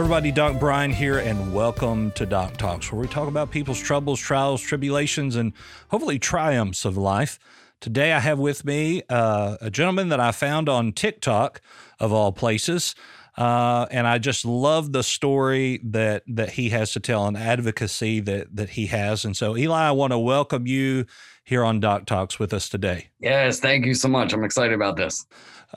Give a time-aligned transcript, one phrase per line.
[0.00, 4.18] Everybody, Doc Brian here, and welcome to Doc Talks, where we talk about people's troubles,
[4.18, 5.52] trials, tribulations, and
[5.90, 7.38] hopefully triumphs of life.
[7.80, 11.60] Today, I have with me uh, a gentleman that I found on TikTok,
[11.98, 12.94] of all places.
[13.36, 18.20] Uh, and I just love the story that that he has to tell and advocacy
[18.20, 19.26] that that he has.
[19.26, 21.04] And so, Eli, I want to welcome you
[21.44, 23.10] here on Doc Talks with us today.
[23.20, 24.32] Yes, thank you so much.
[24.32, 25.26] I'm excited about this.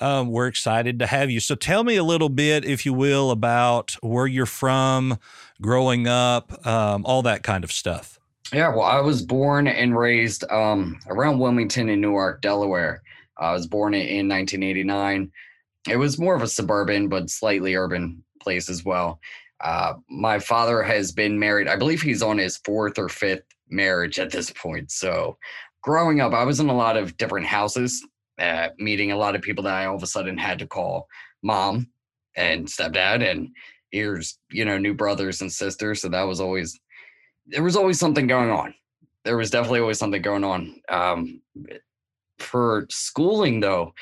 [0.02, 1.40] Um, we're excited to have you.
[1.40, 5.18] So tell me a little bit, if you will, about where you're from,
[5.62, 8.20] growing up, um, all that kind of stuff.
[8.52, 13.02] Yeah, well, I was born and raised um, around Wilmington in Newark, Delaware.
[13.38, 15.32] I was born in 1989.
[15.90, 19.20] It was more of a suburban, but slightly urban place as well.
[19.62, 21.68] Uh, my father has been married.
[21.68, 24.92] I believe he's on his fourth or fifth marriage at this point.
[24.92, 25.38] So,
[25.82, 28.06] growing up, I was in a lot of different houses
[28.40, 31.08] uh, meeting a lot of people that I all of a sudden had to call
[31.42, 31.90] mom
[32.36, 33.50] and stepdad, and
[33.92, 36.02] here's you know new brothers and sisters.
[36.02, 36.80] So that was always
[37.48, 38.74] there was always something going on.
[39.26, 40.76] There was definitely always something going on.
[40.90, 41.42] Um,
[42.40, 43.94] for schooling though,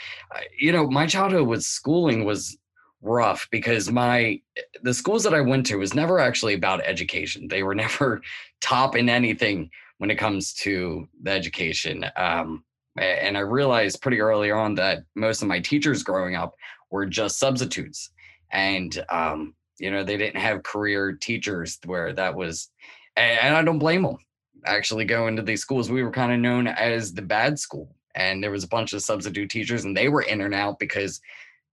[0.58, 2.58] you know, my childhood with schooling was
[3.02, 4.40] rough because my
[4.84, 7.48] the schools that I went to was never actually about education.
[7.48, 8.22] They were never
[8.62, 12.06] top in anything when it comes to the education.
[12.16, 12.64] Um,
[12.98, 16.56] and I realized pretty early on that most of my teachers growing up
[16.90, 18.12] were just substitutes.
[18.52, 22.70] And, um, you know, they didn't have career teachers where that was,
[23.16, 24.18] and I don't blame them.
[24.66, 27.96] Actually, going to these schools, we were kind of known as the bad school.
[28.14, 31.22] And there was a bunch of substitute teachers, and they were in and out because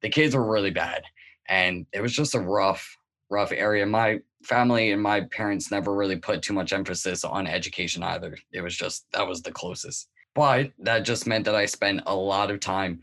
[0.00, 1.02] the kids were really bad.
[1.48, 2.96] And it was just a rough,
[3.28, 3.84] rough area.
[3.84, 8.38] My family and my parents never really put too much emphasis on education either.
[8.52, 12.14] It was just, that was the closest but that just meant that I spent a
[12.14, 13.00] lot of time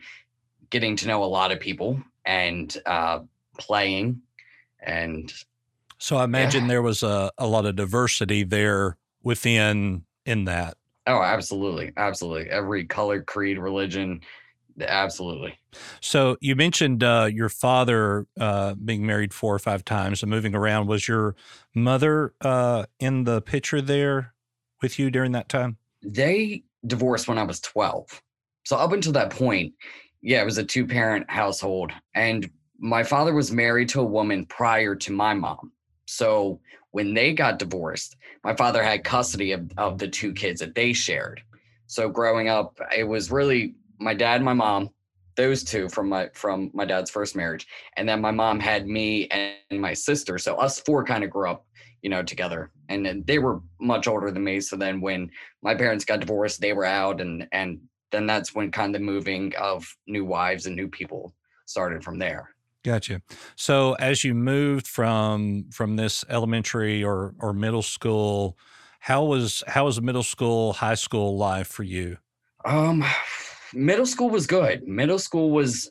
[0.69, 3.19] getting to know a lot of people and uh,
[3.57, 4.21] playing.
[4.79, 5.33] And
[5.97, 6.69] so I imagine yeah.
[6.69, 10.77] there was a, a lot of diversity there within in that.
[11.07, 11.91] Oh, absolutely.
[11.97, 12.49] Absolutely.
[12.49, 14.21] Every color, creed, religion.
[14.79, 15.59] Absolutely.
[15.99, 20.55] So you mentioned uh, your father uh, being married four or five times and moving
[20.55, 20.87] around.
[20.87, 21.35] Was your
[21.73, 24.33] mother uh, in the picture there
[24.81, 25.75] with you during that time?
[26.01, 28.21] They divorced when I was 12.
[28.65, 29.73] So up until that point,
[30.21, 31.91] yeah, it was a two parent household.
[32.15, 35.71] And my father was married to a woman prior to my mom.
[36.07, 36.59] So
[36.91, 40.93] when they got divorced, my father had custody of, of the two kids that they
[40.93, 41.41] shared.
[41.87, 44.89] So growing up, it was really my dad my mom,
[45.35, 47.67] those two from my from my dad's first marriage.
[47.97, 50.37] And then my mom had me and my sister.
[50.37, 51.65] So us four kind of grew up
[52.05, 52.69] you know, together.
[52.87, 54.61] And they were much older than me.
[54.61, 55.31] So then when
[55.63, 57.79] my parents got divorced, they were out and and
[58.11, 61.33] then that's when kind of moving of new wives and new people
[61.65, 62.51] started from there.
[62.83, 63.23] Gotcha.
[63.55, 68.55] So as you moved from from this elementary or or middle school,
[68.99, 72.17] how was how was middle school, high school life for you?
[72.65, 73.03] Um
[73.73, 74.87] middle school was good.
[74.87, 75.89] Middle school was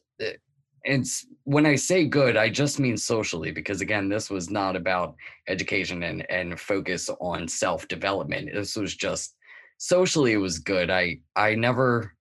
[0.84, 5.14] it's when I say good, I just mean socially, because again, this was not about
[5.48, 8.50] education and, and focus on self development.
[8.52, 9.34] This was just
[9.78, 10.90] socially, it was good.
[10.90, 12.14] I, I never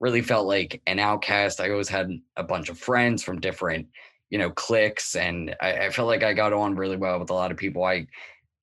[0.00, 1.60] really felt like an outcast.
[1.60, 3.86] I always had a bunch of friends from different,
[4.30, 7.34] you know, cliques, and I, I felt like I got on really well with a
[7.34, 7.84] lot of people.
[7.84, 8.06] I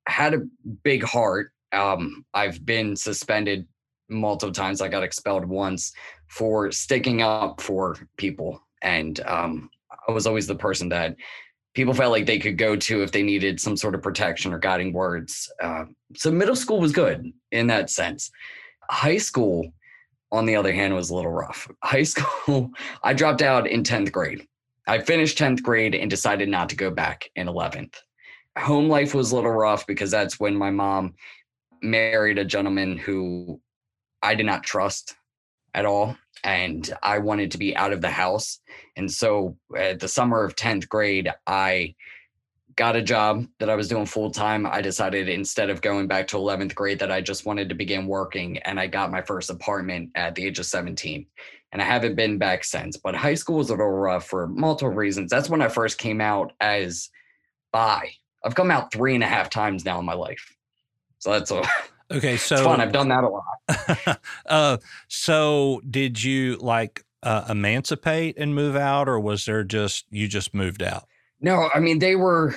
[0.07, 0.47] had a
[0.83, 1.51] big heart.
[1.73, 3.67] Um, I've been suspended
[4.09, 4.81] multiple times.
[4.81, 5.93] I got expelled once
[6.27, 8.61] for sticking up for people.
[8.81, 9.69] And um,
[10.07, 11.15] I was always the person that
[11.73, 14.59] people felt like they could go to if they needed some sort of protection or
[14.59, 15.51] guiding words.
[15.61, 15.85] Uh,
[16.15, 18.31] so middle school was good in that sense.
[18.89, 19.71] High school,
[20.31, 21.69] on the other hand, was a little rough.
[21.83, 22.71] High school,
[23.03, 24.47] I dropped out in 10th grade.
[24.87, 27.95] I finished 10th grade and decided not to go back in 11th.
[28.57, 31.13] Home life was a little rough because that's when my mom
[31.81, 33.61] married a gentleman who
[34.21, 35.15] I did not trust
[35.73, 38.59] at all and I wanted to be out of the house.
[38.95, 41.95] And so at the summer of 10th grade, I
[42.75, 44.65] got a job that I was doing full time.
[44.65, 48.07] I decided instead of going back to 11th grade that I just wanted to begin
[48.07, 51.25] working and I got my first apartment at the age of 17.
[51.71, 52.97] and I haven't been back since.
[52.97, 55.31] But high school was a little rough for multiple reasons.
[55.31, 57.09] That's when I first came out as
[57.71, 58.11] bi.
[58.43, 60.55] I've come out three and a half times now in my life.
[61.19, 61.63] So that's a
[62.11, 62.37] okay.
[62.37, 62.81] So it's fun.
[62.81, 64.19] I've done that a lot.
[64.45, 64.77] uh,
[65.07, 70.53] so did you like uh, emancipate and move out, or was there just you just
[70.53, 71.07] moved out?
[71.39, 72.55] No, I mean they were.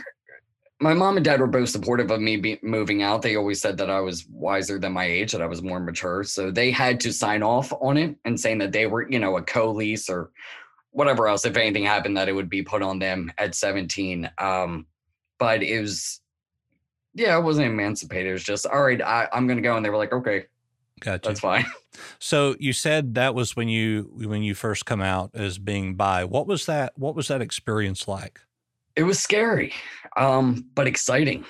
[0.80, 3.22] My mom and dad were both supportive of me be, moving out.
[3.22, 6.24] They always said that I was wiser than my age, that I was more mature.
[6.24, 9.36] So they had to sign off on it and saying that they were, you know,
[9.36, 10.32] a co-lease or
[10.90, 11.46] whatever else.
[11.46, 14.28] If anything happened, that it would be put on them at 17.
[14.36, 14.86] Um,
[15.38, 16.20] but it was
[17.14, 18.30] yeah, I wasn't emancipated.
[18.30, 19.00] It was just all right.
[19.00, 20.46] I, I'm gonna go, and they were like, okay,
[21.00, 21.64] gotcha, that's fine.
[22.18, 26.24] So you said that was when you when you first come out as being bi.
[26.24, 26.92] What was that?
[26.96, 28.40] What was that experience like?
[28.96, 29.72] It was scary,
[30.16, 31.44] um, but exciting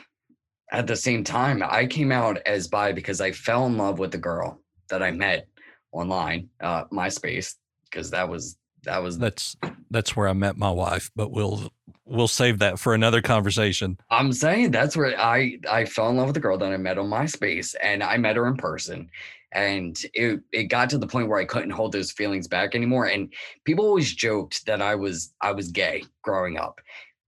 [0.70, 1.62] at the same time.
[1.66, 5.10] I came out as bi because I fell in love with the girl that I
[5.12, 5.48] met
[5.92, 9.56] online, uh, MySpace, because that was that was that's
[9.90, 11.70] that's where I met my wife, but we'll
[12.04, 13.98] we'll save that for another conversation.
[14.10, 16.98] I'm saying that's where I I fell in love with the girl that I met
[16.98, 19.10] on MySpace, and I met her in person,
[19.52, 23.06] and it it got to the point where I couldn't hold those feelings back anymore.
[23.06, 23.32] And
[23.64, 26.80] people always joked that I was I was gay growing up,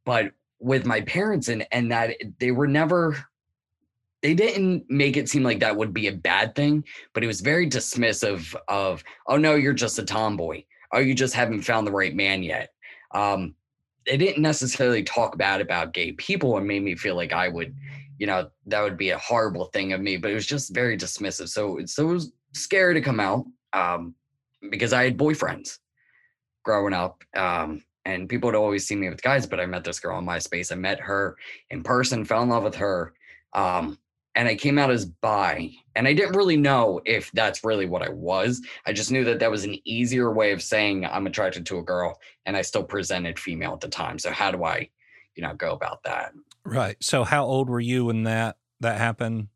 [0.05, 3.17] but with my parents and and that they were never
[4.23, 6.83] they didn't make it seem like that would be a bad thing,
[7.13, 11.35] but it was very dismissive of, oh no, you're just a tomboy oh, you just
[11.35, 12.71] haven't found the right man yet.
[13.13, 13.55] Um,
[14.07, 17.75] they didn't necessarily talk bad about gay people and made me feel like I would,
[18.19, 20.97] you know, that would be a horrible thing of me, but it was just very
[20.97, 21.49] dismissive.
[21.49, 24.15] So, so it was scary to come out um,
[24.71, 25.79] because I had boyfriends
[26.65, 27.23] growing up.
[27.37, 30.25] Um, and people would always see me with guys, but I met this girl on
[30.25, 30.71] MySpace.
[30.71, 31.37] I met her
[31.71, 33.13] in person, fell in love with her.
[33.53, 33.99] Um,
[34.37, 35.71] and I came out as bi.
[35.97, 38.61] And I didn't really know if that's really what I was.
[38.85, 41.83] I just knew that that was an easier way of saying I'm attracted to a
[41.83, 44.19] girl and I still presented female at the time.
[44.19, 44.91] So how do I,
[45.35, 46.33] you know, go about that?
[46.65, 46.97] Right.
[47.01, 49.49] So how old were you when that that happened?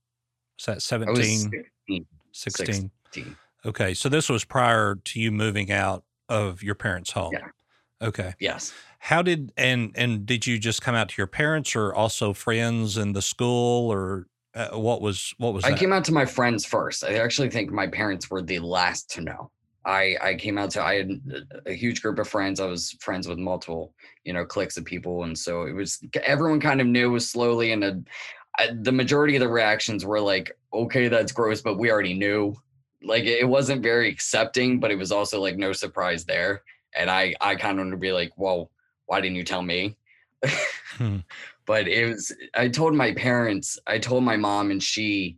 [0.59, 1.51] Was that 17?
[1.87, 2.07] 16.
[2.33, 2.91] 16.
[3.13, 3.37] 16.
[3.67, 3.93] Okay.
[3.93, 7.33] So this was prior to you moving out of your parents' home.
[7.35, 7.49] Yeah.
[8.01, 8.33] Okay.
[8.41, 8.73] Yes.
[8.99, 12.97] How did and and did you just come out to your parents or also friends
[12.97, 15.65] in the school or uh, what was what was?
[15.65, 15.79] I that?
[15.79, 17.05] came out to my friends first.
[17.05, 19.51] I actually think my parents were the last to know.
[19.85, 21.11] I I came out to I had
[21.67, 22.61] a huge group of friends.
[22.61, 23.95] I was friends with multiple
[24.25, 27.73] you know cliques of people, and so it was everyone kind of knew slowly.
[27.73, 28.05] And the
[28.75, 32.55] the majority of the reactions were like, "Okay, that's gross," but we already knew.
[33.03, 36.63] Like it wasn't very accepting, but it was also like no surprise there.
[36.95, 38.71] And I I kind of wanted to be like, "Well,
[39.07, 39.97] why didn't you tell me?"
[40.97, 41.19] hmm
[41.67, 45.37] but it was i told my parents i told my mom and she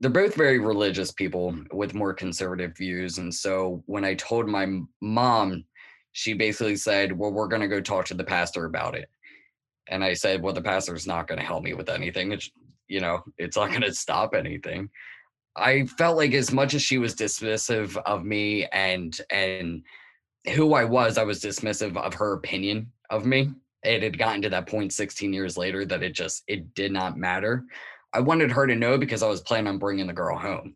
[0.00, 4.66] they're both very religious people with more conservative views and so when i told my
[5.00, 5.64] mom
[6.12, 9.08] she basically said well we're going to go talk to the pastor about it.
[9.88, 12.50] And i said well the pastor's not going to help me with anything it's
[12.88, 14.90] you know it's not going to stop anything.
[15.54, 19.82] I felt like as much as she was dismissive of me and and
[20.54, 23.50] who i was i was dismissive of her opinion of me
[23.82, 27.16] it had gotten to that point 16 years later that it just it did not
[27.16, 27.64] matter.
[28.12, 30.74] I wanted her to know because i was planning on bringing the girl home.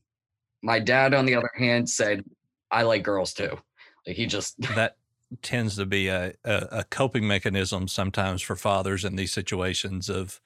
[0.63, 2.25] My dad on the other hand said
[2.71, 3.59] i like girls too.
[4.07, 4.97] Like he just that
[5.41, 10.41] tends to be a, a, a coping mechanism sometimes for fathers in these situations of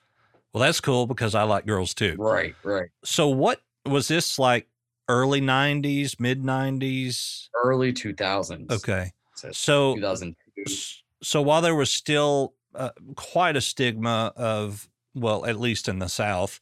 [0.52, 2.16] well that's cool because i like girls too.
[2.18, 2.88] Right right.
[3.04, 4.68] So what was this like
[5.08, 9.12] early 90s mid 90s early 2000s okay.
[9.52, 15.88] So 2002 so while there was still uh, quite a stigma of, well, at least
[15.88, 16.60] in the South,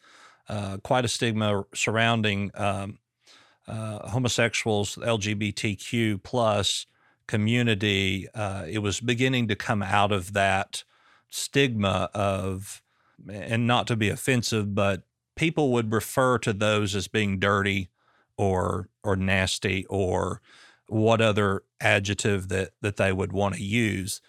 [0.49, 2.99] uh, quite a stigma surrounding um,
[3.66, 6.87] uh, homosexuals, LGBTQ plus
[7.26, 10.84] community, uh, it was beginning to come out of that
[11.30, 12.82] stigma of,
[13.28, 15.02] and not to be offensive, but
[15.34, 17.88] people would refer to those as being dirty
[18.37, 20.40] or or nasty or
[20.88, 24.21] what other adjective that that they would want to use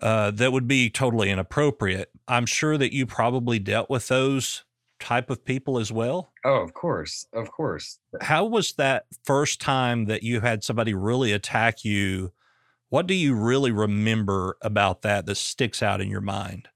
[0.00, 2.10] uh, that would be totally inappropriate.
[2.28, 4.64] I'm sure that you probably dealt with those
[5.00, 6.32] type of people as well.
[6.44, 7.98] Oh, of course, of course.
[8.20, 12.32] How was that first time that you had somebody really attack you?
[12.90, 16.68] What do you really remember about that that sticks out in your mind?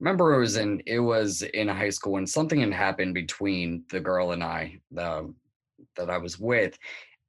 [0.00, 4.00] remember it was in it was in high school and something had happened between the
[4.00, 5.32] girl and I the,
[5.96, 6.78] that I was with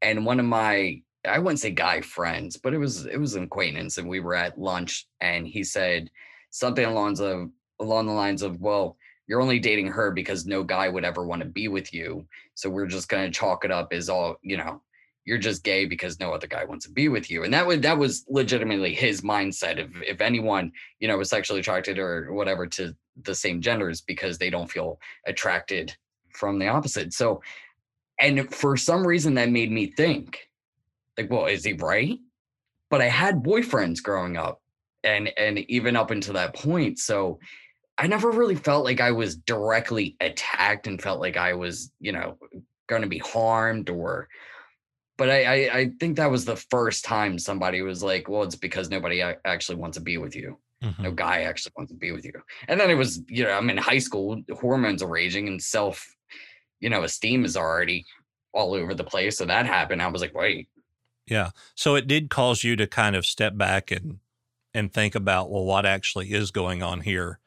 [0.02, 3.44] and one of my I wouldn't say guy friends, but it was it was an
[3.44, 6.10] acquaintance, and we were at lunch, and he said
[6.50, 10.90] something along the along the lines of, "Well, you're only dating her because no guy
[10.90, 14.10] would ever want to be with you, so we're just gonna chalk it up as
[14.10, 14.82] all you know,
[15.26, 17.44] you're just gay because no other guy wants to be with you.
[17.44, 19.78] And that was that was legitimately his mindset.
[19.78, 24.38] If if anyone, you know, was sexually attracted or whatever to the same genders because
[24.38, 25.96] they don't feel attracted
[26.34, 27.14] from the opposite.
[27.14, 27.42] So
[28.22, 30.40] and for some reason that made me think,
[31.18, 32.20] like, well, is he right?
[32.90, 34.62] But I had boyfriends growing up
[35.04, 37.00] and and even up until that point.
[37.00, 37.40] So
[37.98, 42.12] I never really felt like I was directly attacked and felt like I was, you
[42.12, 42.38] know,
[42.88, 44.28] going to be harmed or
[45.18, 48.56] but I, I, I think that was the first time somebody was like, well, it's
[48.56, 50.58] because nobody actually wants to be with you.
[50.84, 51.04] Mm-hmm.
[51.04, 52.34] No guy actually wants to be with you.
[52.68, 56.08] And then it was, you know, I'm in high school, hormones are raging and self,
[56.82, 58.06] you know, esteem is already
[58.54, 59.38] all over the place.
[59.38, 60.02] So that happened.
[60.02, 60.68] I was like, wait.
[61.28, 61.52] Yeah.
[61.76, 64.20] So it did cause you to kind of step back and
[64.74, 67.40] and think about, well, what actually is going on here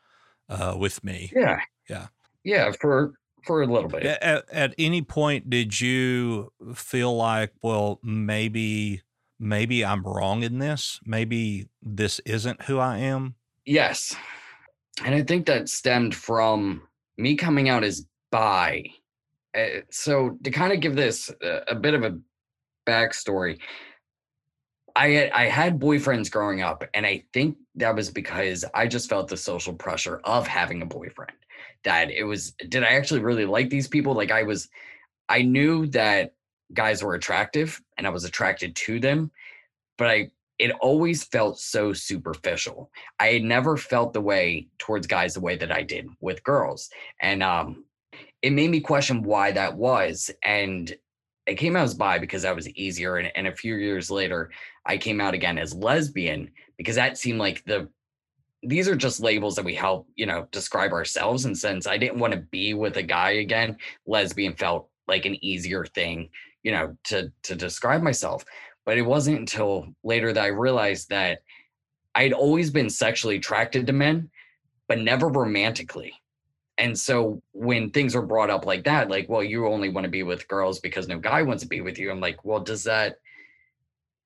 [0.48, 1.30] uh, with me?
[1.34, 1.60] Yeah.
[1.88, 2.06] Yeah.
[2.44, 2.72] Yeah.
[2.80, 3.12] For
[3.44, 4.04] for a little bit.
[4.04, 9.02] At, at any point, did you feel like, well, maybe
[9.38, 11.00] maybe I'm wrong in this?
[11.04, 13.34] Maybe this isn't who I am?
[13.66, 14.14] Yes.
[15.04, 16.82] And I think that stemmed from
[17.18, 18.84] me coming out as bi.
[19.54, 22.18] Uh, so to kind of give this a, a bit of a
[22.86, 23.58] backstory,
[24.96, 29.28] I I had boyfriends growing up, and I think that was because I just felt
[29.28, 31.32] the social pressure of having a boyfriend
[31.84, 34.14] that it was did I actually really like these people?
[34.14, 34.68] Like I was
[35.28, 36.34] I knew that
[36.72, 39.30] guys were attractive and I was attracted to them,
[39.98, 42.90] but I it always felt so superficial.
[43.18, 46.90] I had never felt the way towards guys the way that I did with girls.
[47.20, 47.84] And um
[48.44, 50.30] it made me question why that was.
[50.42, 50.94] And
[51.46, 53.16] it came out as bi because that was easier.
[53.16, 54.50] And, and a few years later,
[54.84, 57.88] I came out again as lesbian because that seemed like the
[58.62, 61.46] these are just labels that we help, you know, describe ourselves.
[61.46, 65.42] And since I didn't want to be with a guy again, lesbian felt like an
[65.42, 66.28] easier thing,
[66.62, 68.44] you know, to to describe myself.
[68.84, 71.40] But it wasn't until later that I realized that
[72.14, 74.28] I'd always been sexually attracted to men,
[74.86, 76.12] but never romantically.
[76.76, 80.10] And so when things are brought up like that, like, well, you only want to
[80.10, 82.10] be with girls because no guy wants to be with you.
[82.10, 83.18] I'm like, well, does that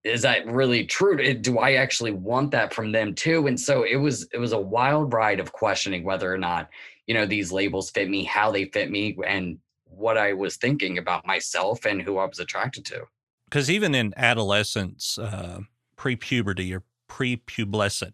[0.05, 1.35] is that really true?
[1.35, 3.47] Do I actually want that from them too?
[3.47, 6.71] And so it was it was a wild ride of questioning whether or not
[7.07, 10.99] you know these labels fit me, how they fit me, and what I was thinking
[10.99, 13.05] about myself and who I was attracted to.
[13.47, 15.61] Because even in adolescence, uh,
[15.97, 18.12] pre-puberty or pre-pubescent,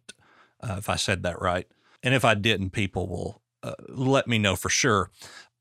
[0.61, 1.67] uh, if I said that right,
[2.03, 5.11] and if I didn't, people will uh, let me know for sure.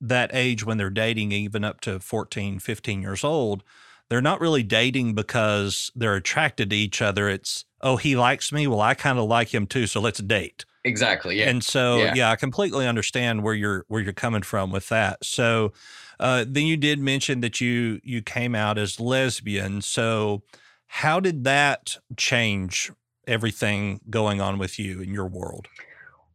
[0.01, 3.63] That age when they're dating, even up to 14, 15 years old,
[4.09, 7.29] they're not really dating because they're attracted to each other.
[7.29, 8.67] It's, oh, he likes me.
[8.67, 9.87] Well, I kind of like him too.
[9.87, 10.65] So let's date.
[10.83, 11.39] Exactly.
[11.39, 11.49] Yeah.
[11.49, 12.13] And so, yeah.
[12.13, 12.31] yeah.
[12.31, 15.23] I completely understand where you're, where you're coming from with that.
[15.23, 15.71] So,
[16.19, 19.81] uh, then you did mention that you, you came out as lesbian.
[19.81, 20.43] So
[20.87, 22.91] how did that change
[23.25, 25.67] everything going on with you in your world?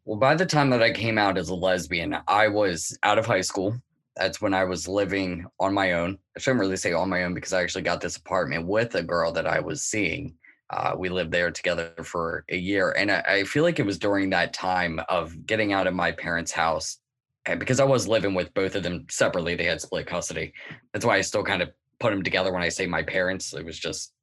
[0.09, 3.27] Well, by the time that I came out as a lesbian, I was out of
[3.27, 3.77] high school
[4.17, 6.17] that's when I was living on my own.
[6.35, 9.03] I shouldn't really say on my own because I actually got this apartment with a
[9.03, 10.33] girl that I was seeing.
[10.71, 12.93] Uh, we lived there together for a year.
[12.93, 16.12] And I, I, feel like it was during that time of getting out of my
[16.12, 17.00] parents' house
[17.45, 19.57] and because I was living with both of them separately.
[19.57, 20.55] They had split custody.
[20.95, 21.69] That's why I still kind of
[22.00, 23.53] put them together when I say my parents.
[23.53, 24.15] It was just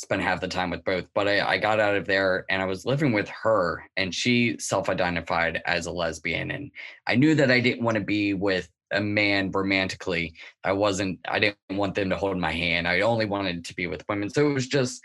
[0.00, 1.06] spent half the time with both.
[1.14, 4.58] But I, I got out of there and I was living with her, and she
[4.58, 6.50] self identified as a lesbian.
[6.50, 6.70] And
[7.06, 10.34] I knew that I didn't want to be with a man romantically.
[10.64, 12.88] I wasn't, I didn't want them to hold my hand.
[12.88, 14.30] I only wanted to be with women.
[14.30, 15.00] So it was just,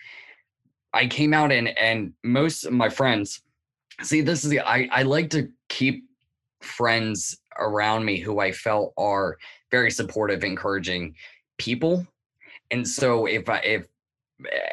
[0.93, 3.41] I came out and, and most of my friends,
[4.01, 6.05] see, this is the, I, I like to keep
[6.61, 9.37] friends around me who I felt are
[9.71, 11.15] very supportive, encouraging
[11.57, 12.07] people.
[12.71, 13.87] And so if I, if,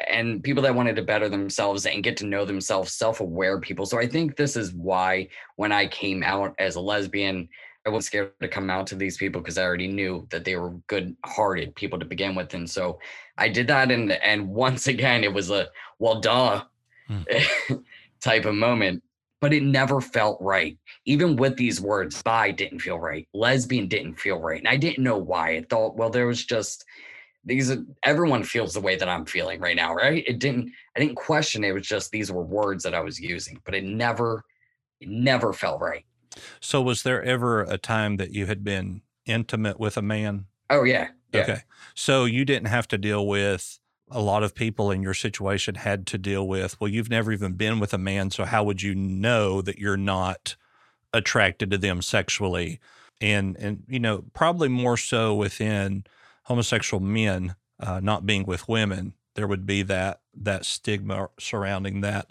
[0.09, 3.85] and people that wanted to better themselves and get to know themselves, self aware people.
[3.85, 7.47] So I think this is why when I came out as a lesbian,
[7.85, 10.55] I was scared to come out to these people because I already knew that they
[10.55, 12.99] were good-hearted people to begin with, and so
[13.37, 13.91] I did that.
[13.91, 16.63] And and once again, it was a well, duh,
[17.07, 17.23] hmm.
[18.21, 19.03] type of moment.
[19.39, 20.77] But it never felt right.
[21.03, 23.27] Even with these words, bi didn't feel right.
[23.33, 25.57] Lesbian didn't feel right, and I didn't know why.
[25.57, 26.85] I thought, well, there was just
[27.45, 27.71] these.
[27.71, 30.23] Are, everyone feels the way that I'm feeling right now, right?
[30.27, 30.71] It didn't.
[30.95, 31.69] I didn't question it.
[31.69, 34.43] It was just these were words that I was using, but it never,
[34.99, 36.05] it never felt right.
[36.59, 40.45] So, was there ever a time that you had been intimate with a man?
[40.69, 41.09] Oh, yeah.
[41.33, 41.41] yeah.
[41.41, 41.57] Okay.
[41.93, 46.05] So, you didn't have to deal with a lot of people in your situation had
[46.07, 48.31] to deal with, well, you've never even been with a man.
[48.31, 50.55] So, how would you know that you're not
[51.13, 52.79] attracted to them sexually?
[53.21, 56.03] And, and, you know, probably more so within
[56.43, 62.29] homosexual men uh, not being with women, there would be that that stigma surrounding that.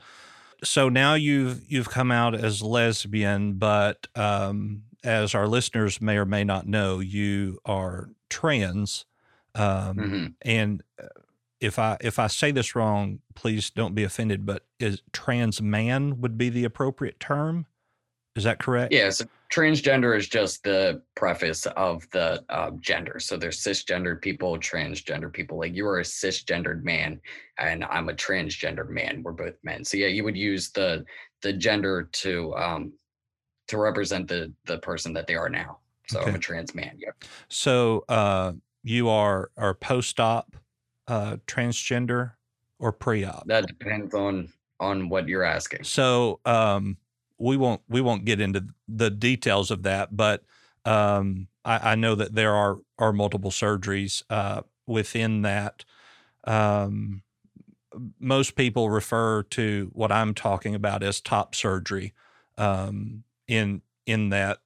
[0.64, 6.24] So now you've you've come out as lesbian, but um, as our listeners may or
[6.24, 9.04] may not know, you are trans.
[9.54, 11.08] Um, hmm and uh,
[11.60, 14.44] if I if I say this wrong, please don't be offended.
[14.46, 17.66] But is trans man would be the appropriate term?
[18.34, 18.92] Is that correct?
[18.92, 23.18] Yeah, so transgender is just the preface of the uh, gender.
[23.20, 25.58] So there's cisgendered people, transgender people.
[25.58, 27.20] Like you are a cisgendered man,
[27.58, 29.22] and I'm a transgendered man.
[29.22, 29.84] We're both men.
[29.84, 31.04] So yeah, you would use the
[31.42, 32.92] the gender to um
[33.68, 35.78] to represent the the person that they are now.
[36.08, 36.96] So I'm a trans man.
[36.98, 37.24] Yep.
[37.48, 40.56] So uh, you are are post op
[41.08, 42.32] uh, transgender
[42.78, 43.46] or pre op.
[43.46, 44.48] That depends on
[44.80, 45.84] on what you're asking.
[45.84, 46.96] So um,
[47.42, 50.44] we won't we won't get into the details of that, but
[50.84, 55.84] um, I, I know that there are are multiple surgeries uh, within that.
[56.44, 57.22] Um,
[58.18, 62.14] most people refer to what I'm talking about as top surgery,
[62.56, 64.58] um, in in that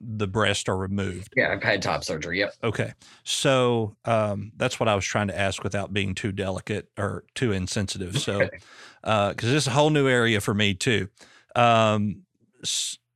[0.00, 1.34] the breasts are removed.
[1.36, 2.40] Yeah, I've had top surgery.
[2.40, 2.54] Yep.
[2.64, 2.94] Okay.
[3.22, 7.52] So um, that's what I was trying to ask without being too delicate or too
[7.52, 8.18] insensitive.
[8.18, 8.48] So,
[9.02, 11.08] because this is a whole new area for me too.
[11.56, 12.22] Um,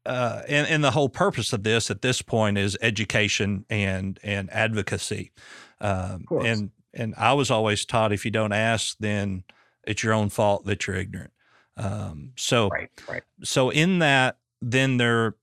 [0.07, 4.53] uh, and, and the whole purpose of this at this point is education and and
[4.53, 5.33] advocacy.
[5.81, 9.45] Um, and and I was always taught if you don't ask, then
[9.87, 11.33] it's your own fault that you're ignorant.
[11.77, 12.91] Um, so Right.
[13.09, 13.23] Right.
[13.43, 15.35] so in that then there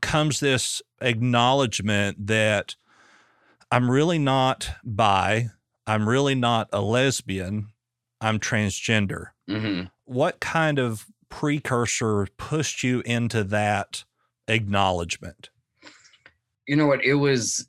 [0.00, 2.76] comes this acknowledgement that
[3.70, 5.48] i'm really not bi
[5.86, 7.68] i'm really not a lesbian
[8.20, 14.04] i'm transgender hmm what kind of precursor pushed you into that
[14.46, 15.48] acknowledgement?
[16.68, 17.02] You know what?
[17.02, 17.66] It was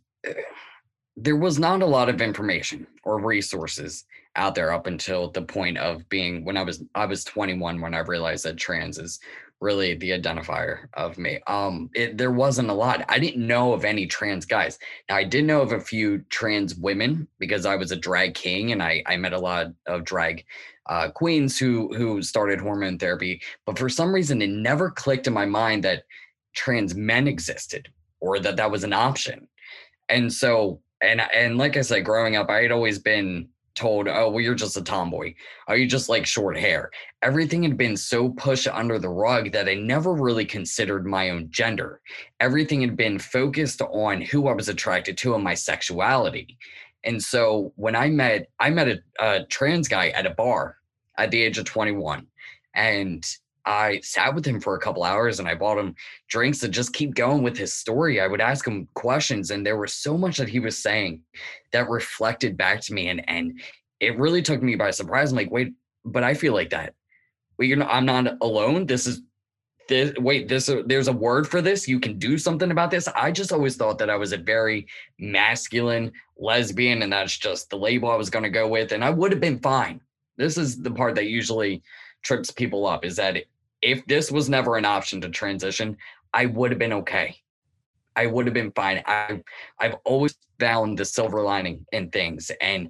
[1.15, 4.03] there was not a lot of information or resources
[4.35, 7.93] out there up until the point of being when i was i was 21 when
[7.93, 9.19] i realized that trans is
[9.63, 11.39] really the identifier of me.
[11.47, 13.05] Um it, there wasn't a lot.
[13.09, 14.77] I didn't know of any trans guys.
[15.09, 18.71] Now i did know of a few trans women because i was a drag king
[18.71, 20.45] and i i met a lot of drag
[20.89, 23.41] uh, queens who who started hormone therapy.
[23.65, 26.03] But for some reason it never clicked in my mind that
[26.53, 29.47] trans men existed or that that was an option.
[30.09, 34.29] And so, and and like I said, growing up, I had always been told, "Oh,
[34.29, 35.33] well, you're just a tomboy.
[35.67, 39.67] Oh, you just like short hair." Everything had been so pushed under the rug that
[39.67, 42.01] I never really considered my own gender.
[42.39, 46.57] Everything had been focused on who I was attracted to and my sexuality.
[47.03, 50.77] And so, when I met, I met a, a trans guy at a bar
[51.17, 52.25] at the age of 21,
[52.75, 53.25] and
[53.65, 55.95] I sat with him for a couple hours and I bought him
[56.27, 58.19] drinks to just keep going with his story.
[58.19, 61.21] I would ask him questions, and there was so much that he was saying
[61.71, 63.61] that reflected back to me, and and
[63.99, 65.31] it really took me by surprise.
[65.31, 65.73] I'm like, wait,
[66.03, 66.93] but I feel like that.
[67.57, 68.85] Well, you're not, I'm not alone.
[68.85, 69.21] This is
[69.87, 70.13] this.
[70.17, 70.67] Wait, this.
[70.67, 71.87] Uh, there's a word for this.
[71.87, 73.07] You can do something about this.
[73.07, 74.87] I just always thought that I was a very
[75.19, 79.09] masculine lesbian, and that's just the label I was going to go with, and I
[79.09, 80.01] would have been fine.
[80.37, 81.83] This is the part that usually
[82.23, 83.43] trips people up is that
[83.83, 85.97] if this was never an option to transition,
[86.33, 87.35] I would have been okay.
[88.15, 89.03] I would have been fine.
[89.05, 89.41] I
[89.79, 92.89] I've always found the silver lining in things and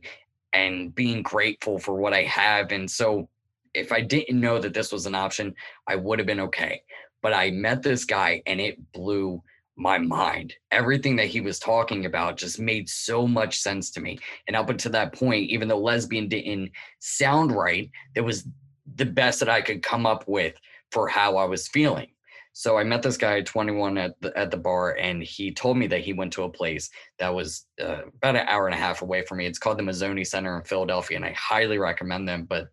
[0.53, 2.71] and being grateful for what I have.
[2.71, 3.27] And so
[3.73, 5.55] if I didn't know that this was an option,
[5.87, 6.83] I would have been okay.
[7.23, 9.41] But I met this guy and it blew
[9.75, 10.53] my mind.
[10.69, 14.19] Everything that he was talking about just made so much sense to me.
[14.47, 18.47] And up until that point, even though lesbian didn't sound right, that was
[18.95, 20.53] the best that I could come up with
[20.93, 22.07] for how I was feeling.
[22.53, 25.75] So I met this guy at 21 at the, at the bar, and he told
[25.75, 28.77] me that he went to a place that was uh, about an hour and a
[28.79, 29.47] half away from me.
[29.47, 32.45] It's called the Mazzoni Center in Philadelphia, and I highly recommend them.
[32.45, 32.69] But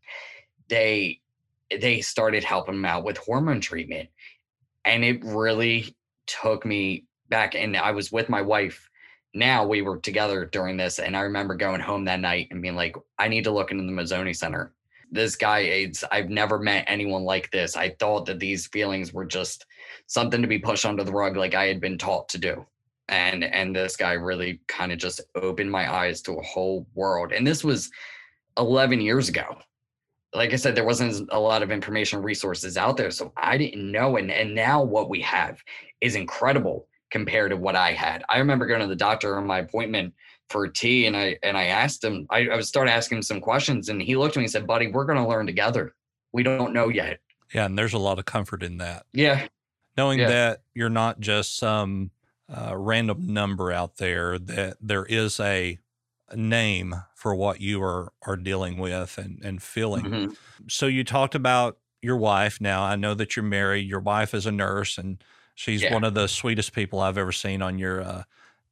[0.68, 1.20] they
[1.70, 4.10] they started helping him out with hormone treatment,
[4.84, 7.54] and it really took me back.
[7.54, 8.86] And I was with my wife.
[9.32, 12.76] Now we were together during this, and I remember going home that night and being
[12.76, 14.74] like, "I need to look into the Mazzoni Center."
[15.10, 17.76] This guy it's i've never met anyone like this.
[17.76, 19.66] I thought that these feelings were just
[20.06, 22.66] something to be pushed under the rug like i had been taught to do.
[23.08, 27.32] And and this guy really kind of just opened my eyes to a whole world.
[27.32, 27.90] And this was
[28.58, 29.58] 11 years ago.
[30.34, 33.90] Like i said there wasn't a lot of information resources out there so i didn't
[33.90, 34.16] know.
[34.16, 35.62] And and now what we have
[36.00, 38.22] is incredible compared to what i had.
[38.28, 40.14] I remember going to the doctor on my appointment
[40.50, 43.88] for T and I and I asked him, I, I started asking him some questions
[43.88, 45.94] and he looked at me and said, Buddy, we're gonna learn together.
[46.32, 47.20] We don't know yet.
[47.54, 49.46] yeah and there's a lot of comfort in that Yeah.
[49.96, 50.28] knowing Yeah.
[50.28, 52.10] that you're not just some
[52.48, 55.78] uh, random number out there that there is a
[56.34, 60.04] name for what you are are dealing with and and feeling.
[60.04, 60.36] Mhm.
[60.68, 62.60] So you talked about your wife.
[62.60, 63.86] Now I know that you're married.
[63.88, 65.22] Your wife is a nurse, and
[65.54, 65.92] she's Yeah.
[65.94, 68.22] one of the sweetest people I've ever seen on your uh,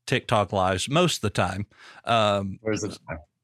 [0.09, 0.89] TikTok lives.
[0.89, 1.67] Most of the time,
[2.05, 2.99] um, Where's the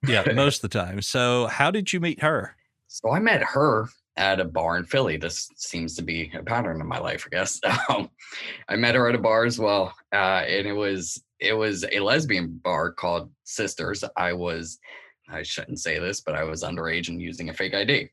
[0.07, 1.03] yeah, most of the time.
[1.03, 2.57] So how did you meet her?
[2.89, 5.17] So I met her at a bar in Philly.
[5.17, 7.61] This seems to be a pattern in my life, I guess.
[7.89, 8.11] Um,
[8.69, 12.01] I met her at a bar as well, uh, and it was it was a
[12.01, 14.03] lesbian bar called Sisters.
[14.17, 14.79] I was
[15.29, 18.09] I shouldn't say this, but I was underage and using a fake ID.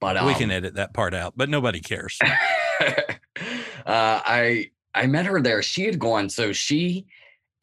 [0.00, 2.18] But um, we can edit that part out, but nobody cares.
[2.80, 3.04] uh,
[3.86, 5.62] I I met her there.
[5.62, 6.28] She had gone.
[6.28, 7.06] So she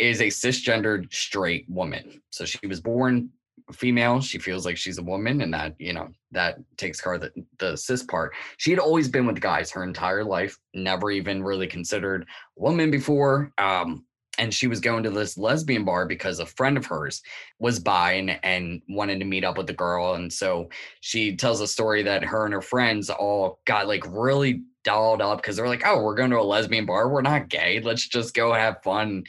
[0.02, 2.22] is a cisgendered straight woman.
[2.32, 3.30] So she was born
[3.72, 4.20] female.
[4.20, 7.32] She feels like she's a woman, and that you know that takes care of the,
[7.60, 8.34] the cis part.
[8.58, 10.58] She had always been with guys her entire life.
[10.74, 13.52] Never even really considered woman before.
[13.60, 14.06] Um,
[14.38, 17.22] and she was going to this lesbian bar because a friend of hers
[17.60, 20.14] was bi and, and wanted to meet up with the girl.
[20.16, 20.70] And so
[21.02, 25.38] she tells a story that her and her friends all got like really dolled up
[25.38, 27.10] because they're like, oh, we're going to a lesbian bar.
[27.10, 27.82] We're not gay.
[27.82, 29.26] Let's just go have fun.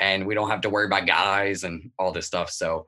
[0.00, 2.50] And we don't have to worry about guys and all this stuff.
[2.50, 2.86] So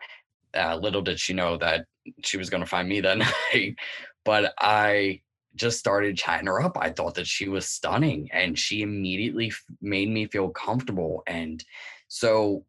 [0.57, 1.85] uh, little did she know that
[2.25, 3.19] she was going to find me that
[3.53, 3.77] night.
[4.25, 5.21] But I
[5.55, 6.77] just started chatting her up.
[6.81, 11.23] I thought that she was stunning and she immediately f- made me feel comfortable.
[11.27, 11.63] And
[12.09, 12.65] so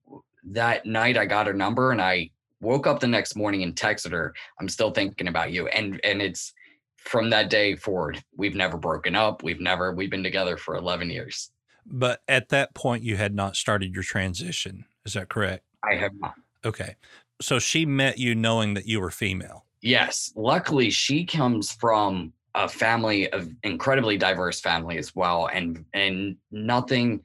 [0.51, 2.29] that night I got her number and I
[2.59, 5.67] woke up the next morning and texted her, I'm still thinking about you.
[5.67, 6.53] And and it's
[6.97, 9.43] from that day forward, we've never broken up.
[9.43, 11.51] We've never we've been together for 11 years.
[11.85, 14.85] But at that point, you had not started your transition.
[15.05, 15.63] Is that correct?
[15.83, 16.35] I have not.
[16.65, 16.95] Okay.
[17.41, 19.65] So she met you knowing that you were female.
[19.81, 20.31] Yes.
[20.35, 25.49] Luckily, she comes from a family of incredibly diverse family as well.
[25.51, 27.21] And and nothing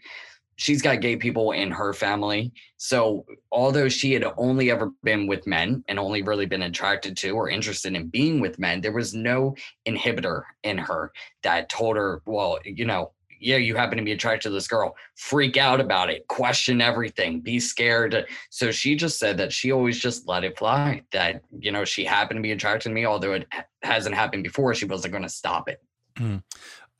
[0.59, 2.53] she's got gay people in her family.
[2.77, 7.31] So although she had only ever been with men and only really been attracted to
[7.31, 9.55] or interested in being with men, there was no
[9.87, 11.13] inhibitor in her
[11.45, 14.97] that told her, well, you know, yeah, you happen to be attracted to this girl,
[15.17, 18.27] freak out about it, question everything, be scared.
[18.51, 21.03] So she just said that she always just let it fly.
[21.13, 23.47] That, you know, she happened to be attracted to me, although it
[23.83, 25.83] hasn't happened before, she wasn't going to stop it.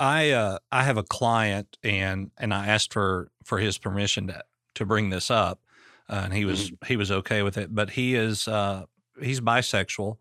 [0.01, 4.45] I uh, I have a client and and I asked for for his permission to
[4.77, 5.61] to bring this up,
[6.09, 7.75] uh, and he was he was okay with it.
[7.75, 8.85] But he is uh,
[9.21, 10.19] he's bisexual,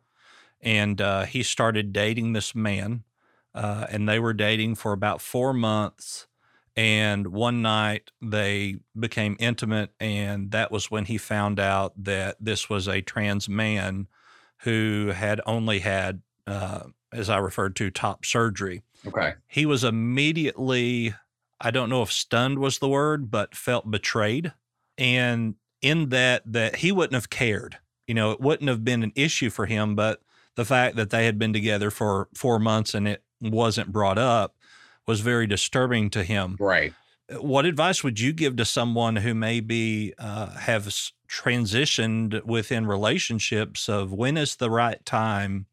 [0.62, 3.04] and uh, he started dating this man,
[3.56, 6.28] uh, and they were dating for about four months.
[6.76, 12.70] And one night they became intimate, and that was when he found out that this
[12.70, 14.08] was a trans man
[14.60, 19.34] who had only had, uh, as I referred to, top surgery Okay.
[19.48, 21.14] he was immediately
[21.62, 24.54] i don't know if stunned was the word but felt betrayed
[24.98, 29.12] and in that that he wouldn't have cared you know it wouldn't have been an
[29.16, 30.22] issue for him but
[30.56, 34.56] the fact that they had been together for four months and it wasn't brought up
[35.08, 36.94] was very disturbing to him Right.
[37.40, 40.88] what advice would you give to someone who maybe uh, have
[41.30, 45.66] transitioned within relationships of when is the right time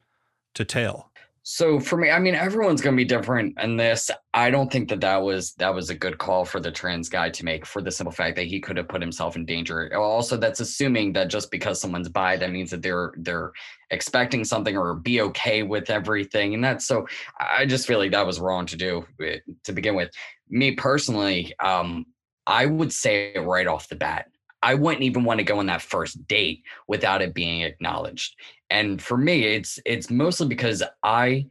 [0.54, 1.10] to tell
[1.42, 4.10] So for me, I mean, everyone's going to be different in this.
[4.32, 7.28] I don't think that that was that was a good call for the trans guy
[7.30, 9.94] to make for the simple fact that he could have put himself in danger.
[9.94, 13.52] Also, that's assuming that just because someone's bi, that means that they're they're
[13.90, 17.06] expecting something or be okay with everything, and that's so.
[17.40, 20.10] I just feel like that was wrong to do eh, to begin with.
[20.48, 22.06] Me personally, um,
[22.46, 24.26] I would say it right off the bat.
[24.62, 28.34] I wouldn't even want to go on that first date without it being acknowledged
[28.70, 31.46] and for me it's it's mostly because i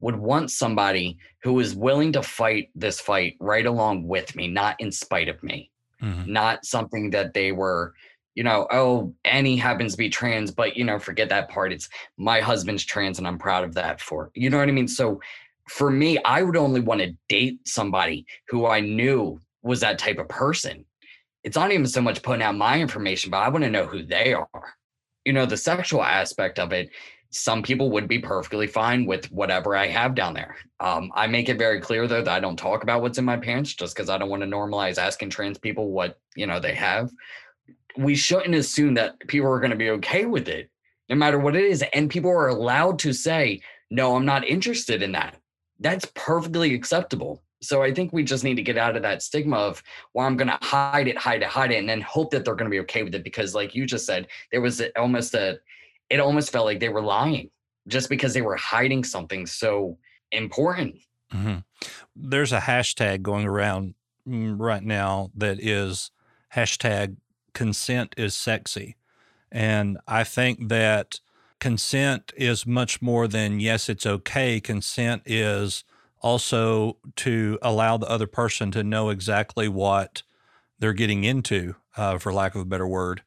[0.00, 4.76] would want somebody who is willing to fight this fight right along with me not
[4.78, 5.70] in spite of me
[6.02, 6.26] Mhm.
[6.28, 7.92] not something that they were
[8.34, 11.88] you know oh annie happens to be trans but you know forget that part it's
[12.16, 14.88] my husband's trans and i'm proud of that for you know what i mean?
[14.88, 15.20] So
[15.68, 20.18] for me i would only want to date somebody who i knew was that type
[20.18, 20.86] of person.
[21.44, 24.02] It's not even so much putting out my information but i want to know who
[24.02, 24.74] they are.
[25.24, 26.90] You know the sexual aspect of it
[27.32, 30.56] some people would be perfectly fine with whatever i have down there.
[30.80, 33.36] Um, i make it very clear though that i don't talk about what's in my
[33.36, 36.74] pants just because i don't want to normalize asking trans people what you know they
[36.74, 37.10] have
[37.96, 40.70] we shouldn't assume that people are going to be okay with it
[41.08, 45.02] no matter what it is and people are allowed to say no i'm not interested
[45.02, 45.36] in that.
[45.82, 47.42] That's perfectly acceptable.
[47.62, 49.82] So i think we just need to get out of that stigma of
[50.14, 52.54] well i'm going to hide it hide it hide it and then hope that they're
[52.54, 55.58] going to be okay with it because like you just said there was almost a
[56.08, 57.50] it almost felt like they were lying
[57.86, 59.98] just because they were hiding something so
[60.32, 60.96] important.
[61.30, 61.58] Hmm
[62.16, 63.94] There's a hashtag going around
[64.28, 66.10] mm, right now that is
[66.54, 67.16] hashtag
[67.52, 68.96] consent is sexy.
[69.52, 71.20] And I think that
[71.58, 74.60] consent is much more than yes, it's okay.
[74.60, 75.84] Consent is
[76.20, 80.22] also to allow the other person to know exactly what
[80.78, 83.22] they're getting into, uh, for lack of a better word.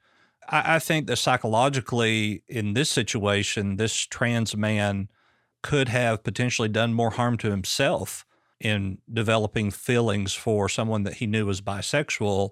[0.50, 5.10] I, I think that psychologically, in this situation, this trans man
[5.62, 8.26] could have potentially done more harm to himself
[8.60, 12.52] in developing feelings for someone that he knew was bisexual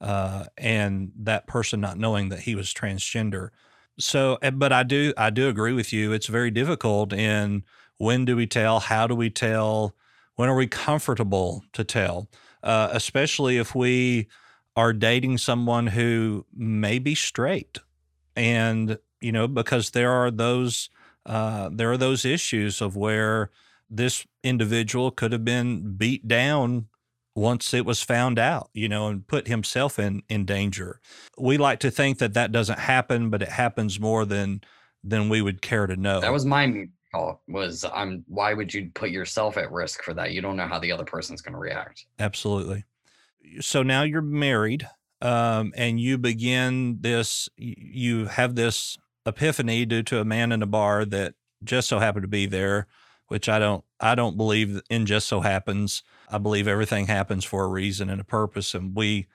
[0.00, 3.50] uh, and that person not knowing that he was transgender.
[3.98, 6.12] So, eh, but I do, I do agree with you.
[6.12, 7.64] It's very difficult in
[7.98, 8.80] when do we tell?
[8.80, 9.94] How do we tell?
[10.36, 12.28] When are we comfortable to tell?
[12.62, 14.28] Uh, especially if we
[14.76, 17.78] are dating someone who may be straight,
[18.36, 20.88] and you know, because there are those
[21.26, 23.50] uh, there are those issues of where
[23.90, 26.86] this individual could have been beat down
[27.34, 31.00] once it was found out, you know, and put himself in in danger.
[31.38, 34.62] We like to think that that doesn't happen, but it happens more than
[35.02, 36.20] than we would care to know.
[36.20, 37.42] That was my call.
[37.48, 38.24] Was I'm.
[38.26, 40.32] Why would you put yourself at risk for that?
[40.32, 42.06] You don't know how the other person's going to react.
[42.18, 42.84] Absolutely.
[43.60, 44.86] So now you're married,
[45.22, 47.48] um, and you begin this.
[47.56, 52.22] You have this epiphany due to a man in a bar that just so happened
[52.22, 52.86] to be there,
[53.30, 53.84] which I don't.
[53.98, 56.02] I don't believe in just so happens.
[56.28, 59.26] I believe everything happens for a reason and a purpose, and we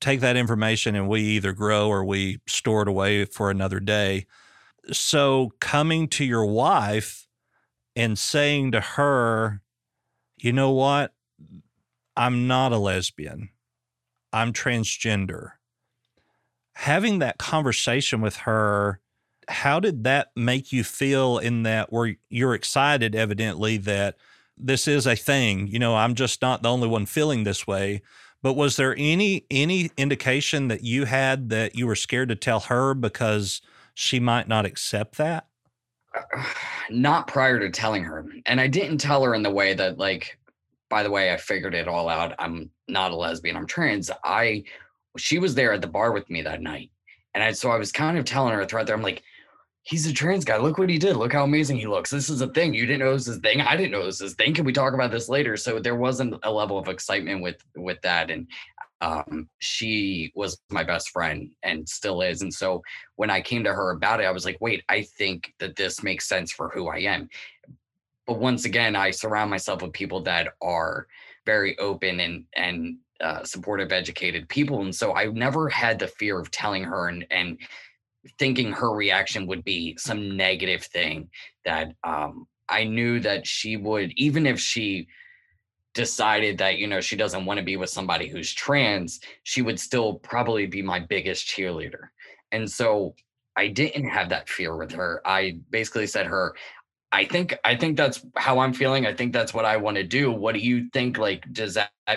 [0.00, 4.26] take that information and we either grow or we store it away for another day
[4.90, 7.28] so coming to your wife
[7.94, 9.60] and saying to her,
[10.36, 11.12] you know what?
[12.16, 13.50] I'm not a lesbian.
[14.32, 15.52] I'm transgender.
[16.74, 19.00] Having that conversation with her,
[19.48, 24.16] how did that make you feel in that where you're excited, evidently, that
[24.56, 25.66] this is a thing?
[25.66, 28.02] You know, I'm just not the only one feeling this way.
[28.42, 32.60] But was there any any indication that you had that you were scared to tell
[32.60, 33.62] her because
[33.94, 35.46] she might not accept that?
[36.90, 38.26] Not prior to telling her.
[38.44, 40.38] And I didn't tell her in the way that, like,
[40.90, 42.34] by the way, I figured it all out.
[42.38, 44.10] I'm not a lesbian, I'm trans.
[44.24, 44.64] I,
[45.16, 46.90] she was there at the bar with me that night.
[47.32, 49.22] And I, so I was kind of telling her throughout there, I'm like,
[49.82, 50.56] he's a trans guy.
[50.56, 51.16] Look what he did.
[51.16, 52.10] Look how amazing he looks.
[52.10, 52.72] This is a thing.
[52.72, 53.60] You didn't know this is thing.
[53.60, 54.54] I didn't know this is thing.
[54.54, 55.56] Can we talk about this later?
[55.56, 58.30] So there wasn't a level of excitement with with that.
[58.30, 58.46] And
[59.00, 62.42] um, she was my best friend and still is.
[62.42, 62.82] And so
[63.16, 66.04] when I came to her about it, I was like, wait, I think that this
[66.04, 67.28] makes sense for who I am.
[68.28, 71.08] But once again, I surround myself with people that are
[71.44, 76.38] very open and and uh, supportive, educated people, and so I never had the fear
[76.38, 77.58] of telling her and and
[78.38, 81.28] thinking her reaction would be some negative thing
[81.64, 85.08] that um, I knew that she would, even if she
[85.94, 89.78] decided that you know she doesn't want to be with somebody who's trans she would
[89.78, 92.08] still probably be my biggest cheerleader.
[92.50, 93.14] And so
[93.56, 95.20] i didn't have that fear with her.
[95.26, 96.54] I basically said her
[97.12, 99.06] i think i think that's how i'm feeling.
[99.06, 100.32] I think that's what i want to do.
[100.32, 102.16] What do you think like does that eh,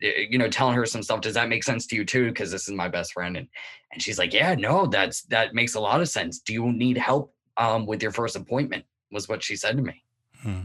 [0.00, 2.28] you know telling her some stuff does that make sense to you too?
[2.28, 3.48] Because this is my best friend and
[3.92, 6.96] and she's like yeah no that's that makes a lot of sense do you need
[6.96, 10.02] help um with your first appointment was what she said to me
[10.42, 10.62] hmm.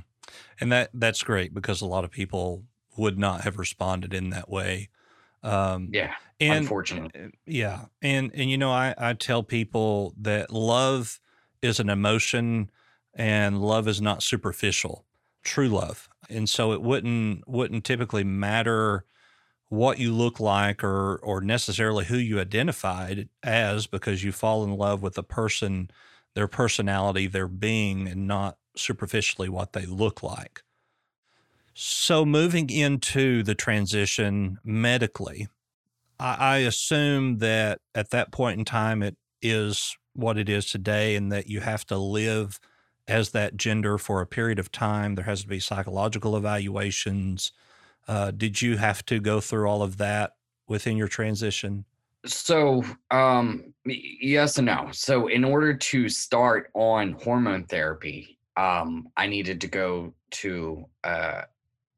[0.60, 2.64] And that that's great because a lot of people
[2.98, 4.90] would not have responded in that way.
[5.42, 7.12] Um, yeah, and, unfortunately.
[7.20, 11.20] Uh, yeah, and and you know, I I tell people that love
[11.62, 12.72] is an emotion,
[13.14, 15.06] and love is not superficial.
[15.44, 19.06] True love, and so it wouldn't wouldn't typically matter
[19.74, 24.78] what you look like or or necessarily who you identified as because you fall in
[24.78, 25.90] love with the person
[26.36, 30.64] their personality their being and not superficially what they look like.
[31.74, 35.48] So, moving into the transition medically,
[36.20, 41.16] I, I, assume that at that point in time, it is what it is today,
[41.16, 42.60] and that you have to live
[43.08, 45.16] as that gender for a period of time.
[45.16, 47.52] There has to be psychological evaluations.
[48.08, 50.36] Uh, did you have to go through all of that
[50.68, 51.86] within your transition?
[52.26, 54.90] So, um, yes and no.
[54.92, 61.44] So, in order to start on hormone therapy, um, I needed to go to a,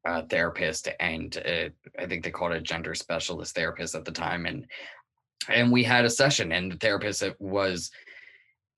[0.04, 1.68] a therapist, and uh,
[2.00, 4.66] I think they called it a gender specialist therapist at the time, and
[5.48, 7.92] and we had a session, and the therapist was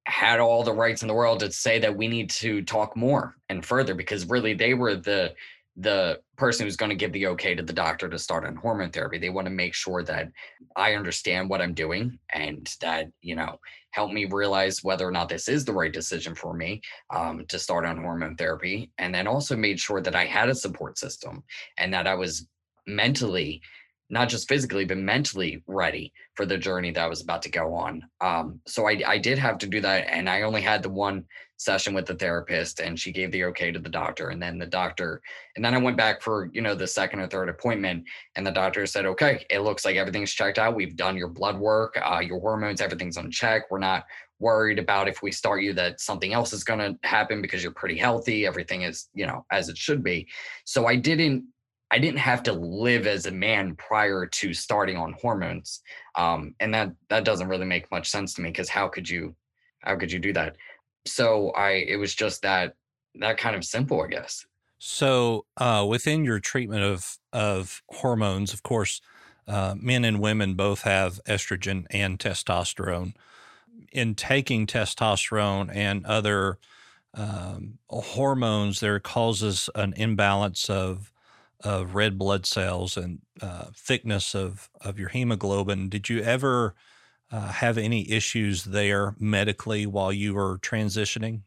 [0.08, 3.36] had all the rights in the world to say that we need to talk more
[3.50, 5.34] and further because really they were the
[5.80, 8.90] the person who's going to give the okay to the doctor to start on hormone
[8.90, 9.16] therapy.
[9.16, 10.28] They want to make sure that
[10.74, 13.60] I understand what I'm doing and that, you know,
[13.92, 16.80] help me realize whether or not this is the right decision for me
[17.14, 18.90] um, to start on hormone therapy.
[18.98, 21.44] And then also made sure that I had a support system
[21.78, 22.48] and that I was
[22.88, 23.62] mentally
[24.10, 27.74] not just physically but mentally ready for the journey that I was about to go
[27.74, 28.02] on.
[28.20, 31.24] Um, so I, I did have to do that, and I only had the one
[31.56, 34.66] session with the therapist, and she gave the okay to the doctor, and then the
[34.66, 35.20] doctor,
[35.56, 38.04] and then I went back for you know the second or third appointment,
[38.36, 40.76] and the doctor said, okay, it looks like everything's checked out.
[40.76, 43.70] We've done your blood work, uh, your hormones, everything's on check.
[43.70, 44.04] We're not
[44.40, 47.72] worried about if we start you that something else is going to happen because you're
[47.72, 50.26] pretty healthy everything is you know as it should be
[50.64, 51.44] so i didn't
[51.90, 55.80] I didn't have to live as a man prior to starting on hormones.
[56.16, 59.34] Um, and that that doesn't really make much sense to me because how could you
[59.80, 60.56] how could you do that?
[61.06, 62.74] So I it was just that
[63.16, 64.46] that kind of simple, I guess.
[64.78, 69.00] So uh, within your treatment of of hormones, of course,
[69.46, 73.14] uh, men and women both have estrogen and testosterone.
[73.92, 76.58] In taking testosterone and other
[77.14, 81.10] um, hormones, there causes an imbalance of
[81.64, 85.88] of red blood cells and uh, thickness of, of your hemoglobin.
[85.88, 86.74] Did you ever
[87.30, 91.42] uh, have any issues there medically while you were transitioning?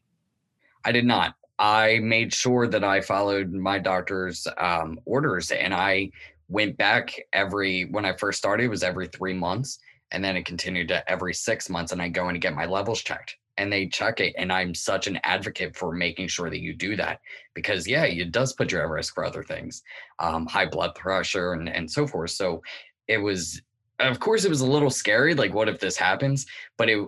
[0.83, 1.35] I did not.
[1.59, 6.11] I made sure that I followed my doctor's um, orders and I
[6.49, 9.79] went back every, when I first started, it was every three months.
[10.11, 11.93] And then it continued to every six months.
[11.93, 14.33] And I go in to get my levels checked and they check it.
[14.37, 17.21] And I'm such an advocate for making sure that you do that
[17.53, 19.83] because, yeah, it does put you at risk for other things,
[20.17, 22.31] um, high blood pressure and, and so forth.
[22.31, 22.63] So
[23.07, 23.61] it was,
[23.99, 25.35] of course, it was a little scary.
[25.35, 26.47] Like, what if this happens?
[26.75, 27.07] But it,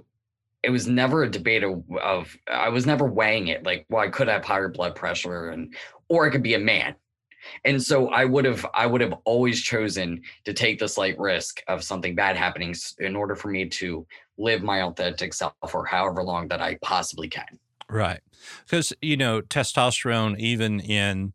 [0.61, 4.09] it was never a debate of, of I was never weighing it like, well, I
[4.09, 5.73] could have higher blood pressure and,
[6.07, 6.95] or I could be a man
[7.65, 11.61] and so i would have i would have always chosen to take the slight risk
[11.67, 14.05] of something bad happening in order for me to
[14.37, 17.59] live my authentic self for however long that I possibly can.
[17.89, 18.21] Right.
[18.65, 21.33] Because, you know, testosterone, even in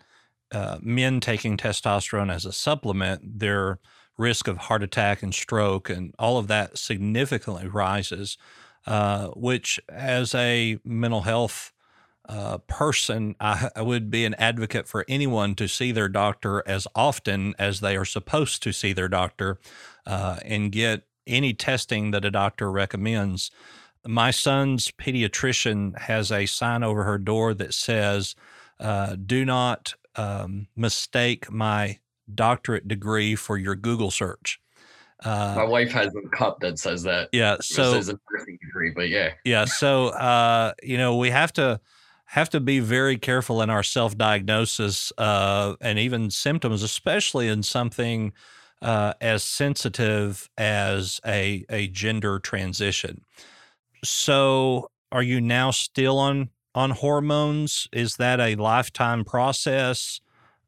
[0.52, 3.78] uh, men taking testosterone as a supplement, their
[4.16, 8.36] risk of heart attack and stroke and all of that significantly rises,
[8.86, 11.72] uh, which, as a mental health
[12.28, 16.86] uh, person, I, I, would be an advocate for anyone to see their doctor as
[16.94, 19.58] often as they are supposed to see their doctor
[20.04, 23.50] uh, and get any testing that a doctor recommends.
[24.06, 28.34] My son's pediatrician has a sign over her door that says,
[28.80, 31.98] uh, Do not um, mistake my
[32.32, 34.60] doctorate degree for your Google search.
[35.24, 37.28] Uh, my wife has a cup that says that.
[37.32, 37.56] Yeah.
[37.60, 39.30] So, it says a nursing degree, but yeah.
[39.44, 39.64] Yeah.
[39.64, 41.80] So, uh, you know, we have to
[42.26, 47.62] have to be very careful in our self diagnosis uh, and even symptoms, especially in
[47.62, 48.32] something
[48.82, 53.24] uh, as sensitive as a a gender transition.
[54.04, 57.88] So, are you now still on on hormones?
[57.92, 60.20] Is that a lifetime process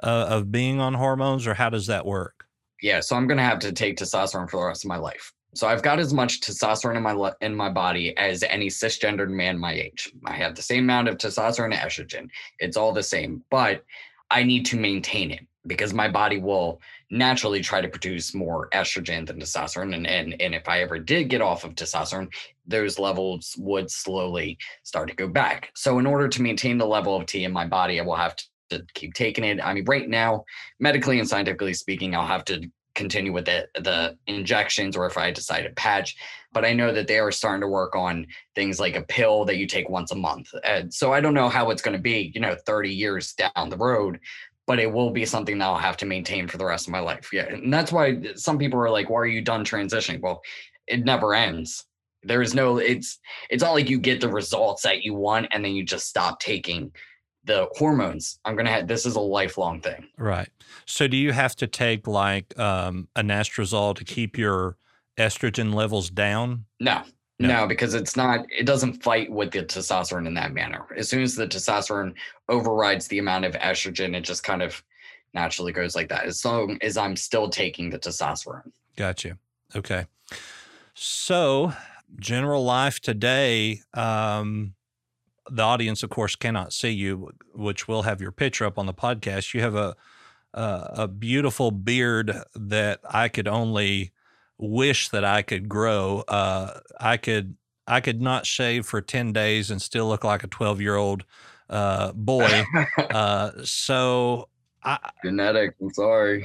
[0.03, 2.47] uh, of being on hormones, or how does that work?
[2.83, 5.33] Yeah, so I'm going to have to take testosterone for the rest of my life.
[5.55, 9.59] So I've got as much testosterone in my in my body as any cisgendered man
[9.59, 10.13] my age.
[10.25, 12.29] I have the same amount of testosterone and estrogen.
[12.61, 13.85] It's all the same, but
[14.31, 19.27] I need to maintain it because my body will naturally try to produce more estrogen
[19.27, 19.95] than testosterone.
[19.95, 22.33] And, and, and if I ever did get off of testosterone,
[22.67, 25.71] those levels would slowly start to go back.
[25.75, 28.37] So, in order to maintain the level of T in my body, I will have
[28.37, 29.61] to, to keep taking it.
[29.63, 30.45] I mean, right now,
[30.79, 35.31] medically and scientifically speaking, I'll have to continue with the, the injections or if I
[35.31, 36.17] decide to patch.
[36.53, 39.57] But I know that they are starting to work on things like a pill that
[39.57, 40.53] you take once a month.
[40.65, 43.69] And so I don't know how it's going to be, you know, 30 years down
[43.69, 44.19] the road
[44.71, 47.01] but it will be something that I'll have to maintain for the rest of my
[47.01, 47.31] life.
[47.33, 47.47] Yeah.
[47.47, 50.21] And that's why some people are like, why are you done transitioning?
[50.21, 50.43] Well,
[50.87, 51.87] it never ends.
[52.23, 53.19] There is no, it's,
[53.51, 56.39] it's not like you get the results that you want and then you just stop
[56.39, 56.93] taking
[57.43, 58.39] the hormones.
[58.45, 60.07] I'm going to have, this is a lifelong thing.
[60.17, 60.51] Right.
[60.87, 64.77] So do you have to take like um, anastrozole to keep your
[65.19, 66.67] estrogen levels down?
[66.79, 67.03] No,
[67.41, 67.61] no.
[67.61, 67.67] no.
[67.67, 70.87] because it's not, it doesn't fight with the testosterone in that manner.
[70.97, 72.15] As soon as the testosterone
[72.49, 74.83] overrides the amount of estrogen, it just kind of
[75.33, 76.25] naturally goes like that.
[76.25, 78.71] As long as I'm still taking the testosterone.
[78.97, 79.39] Got you.
[79.75, 80.07] Okay.
[80.95, 81.73] So,
[82.19, 84.75] general life today, um,
[85.51, 88.95] the audience, of course, cannot see you, which will have your picture up on the
[88.95, 89.55] podcast.
[89.55, 89.97] You have a,
[90.53, 94.13] a, a beautiful beard that I could only
[94.61, 96.25] wish that I could grow.
[96.29, 97.57] Uh, I could
[97.87, 101.25] I could not shave for ten days and still look like a twelve year old
[101.69, 102.65] uh, boy.
[102.99, 104.49] uh, so
[104.83, 105.75] I, genetic.
[105.81, 106.45] I'm sorry.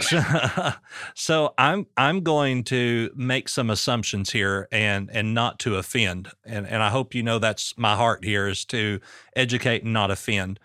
[1.14, 6.30] so I'm I'm going to make some assumptions here and and not to offend.
[6.44, 9.00] And and I hope you know that's my heart here is to
[9.36, 10.60] educate and not offend.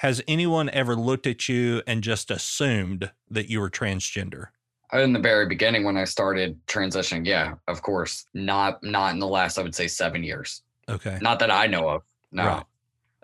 [0.00, 4.48] Has anyone ever looked at you and just assumed that you were transgender?
[4.92, 8.26] In the very beginning when I started transitioning, yeah, of course.
[8.34, 10.62] Not not in the last, I would say seven years.
[10.88, 11.18] Okay.
[11.20, 12.02] Not that I know of.
[12.32, 12.46] No.
[12.46, 12.64] Right.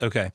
[0.02, 0.32] Okay.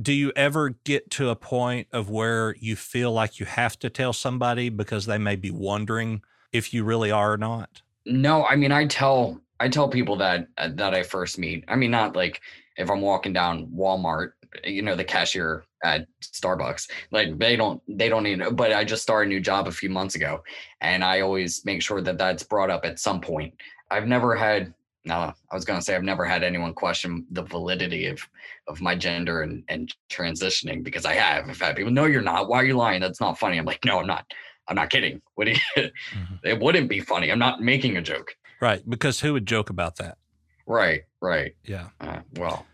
[0.00, 3.90] Do you ever get to a point of where you feel like you have to
[3.90, 7.82] tell somebody because they may be wondering if you really are or not?
[8.06, 11.64] No, I mean I tell I tell people that uh, that I first meet.
[11.66, 12.40] I mean not like
[12.76, 14.32] if I'm walking down Walmart,
[14.64, 16.90] you know, the cashier at Starbucks.
[17.10, 19.90] Like they don't they don't even but I just started a new job a few
[19.90, 20.42] months ago
[20.80, 23.54] and I always make sure that that's brought up at some point.
[23.90, 24.74] I've never had
[25.06, 28.20] no, I was gonna say I've never had anyone question the validity of
[28.68, 31.48] of my gender and and transitioning because I have.
[31.48, 32.48] I've had people, no, you're not.
[32.48, 33.00] Why are you lying?
[33.00, 33.58] That's not funny.
[33.58, 34.26] I'm like, no, I'm not.
[34.68, 35.20] I'm not kidding.
[35.34, 36.34] What do you, mm-hmm.
[36.44, 37.32] it wouldn't be funny.
[37.32, 38.36] I'm not making a joke.
[38.60, 38.88] Right.
[38.88, 40.18] Because who would joke about that?
[40.66, 41.02] Right.
[41.20, 41.56] Right.
[41.64, 41.88] Yeah.
[42.00, 42.66] Uh, well,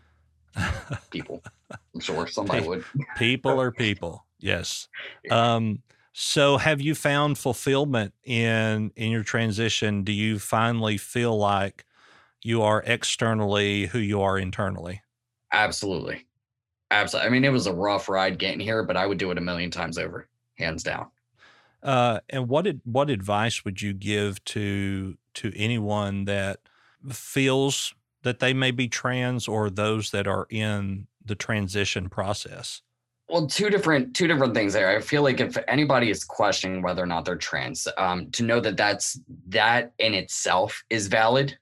[1.11, 1.41] people.
[1.93, 2.83] I'm sure somebody would.
[3.17, 4.25] people are people.
[4.39, 4.87] Yes.
[5.31, 5.83] Um,
[6.13, 10.03] so have you found fulfillment in in your transition?
[10.03, 11.85] Do you finally feel like
[12.47, 15.01] you are externally who you are internally.
[15.51, 16.25] Absolutely.
[16.91, 17.27] Absolutely.
[17.27, 19.41] I mean, it was a rough ride getting here, but I would do it a
[19.41, 21.07] million times over, hands down.
[21.83, 26.59] Uh, and what did, what advice would you give to to anyone that
[27.11, 27.93] feels
[28.27, 32.81] that they may be trans or those that are in the transition process?
[33.29, 34.89] Well, two different two different things there.
[34.89, 38.59] I feel like if anybody is questioning whether or not they're trans, um, to know
[38.59, 39.17] that that's
[39.47, 41.57] that in itself is valid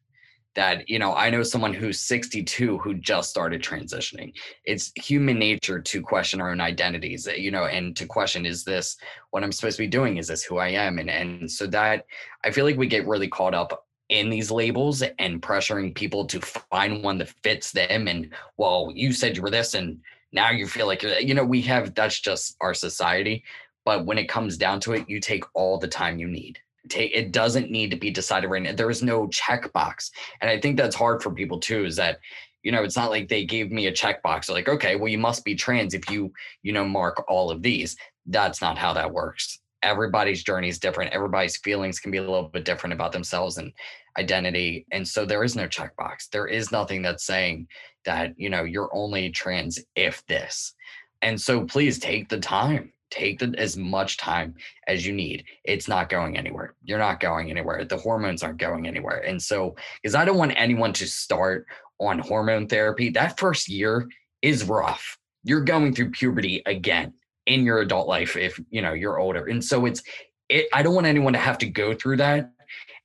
[0.55, 4.31] that you know i know someone who's 62 who just started transitioning
[4.63, 8.95] it's human nature to question our own identities you know and to question is this
[9.31, 12.05] what i'm supposed to be doing is this who i am and and so that
[12.45, 16.39] i feel like we get really caught up in these labels and pressuring people to
[16.39, 19.99] find one that fits them and well you said you were this and
[20.31, 23.43] now you feel like you know we have that's just our society
[23.83, 27.11] but when it comes down to it you take all the time you need take
[27.15, 28.73] it doesn't need to be decided right now.
[28.73, 30.11] There is no checkbox.
[30.41, 32.19] And I think that's hard for people too, is that
[32.65, 34.49] you know, it's not like they gave me a checkbox.
[34.49, 36.33] like, okay, well, you must be trans if you,
[36.63, 37.95] you know, mark all of these.
[38.25, 39.59] That's not how that works.
[39.83, 41.13] Everybody's journey is different.
[41.13, 43.71] Everybody's feelings can be a little bit different about themselves and
[44.17, 44.85] identity.
[44.91, 46.29] And so there is no checkbox.
[46.31, 47.67] There is nothing that's saying
[48.05, 50.73] that, you know, you're only trans if this.
[51.21, 54.55] And so please take the time take the, as much time
[54.87, 55.45] as you need.
[55.63, 56.75] It's not going anywhere.
[56.83, 57.85] You're not going anywhere.
[57.85, 59.19] The hormones aren't going anywhere.
[59.19, 61.65] And so, because I don't want anyone to start
[61.99, 64.07] on hormone therapy, that first year
[64.41, 65.17] is rough.
[65.43, 67.13] You're going through puberty again
[67.45, 69.45] in your adult life if you know you're older.
[69.47, 70.03] And so it's
[70.49, 72.51] it I don't want anyone to have to go through that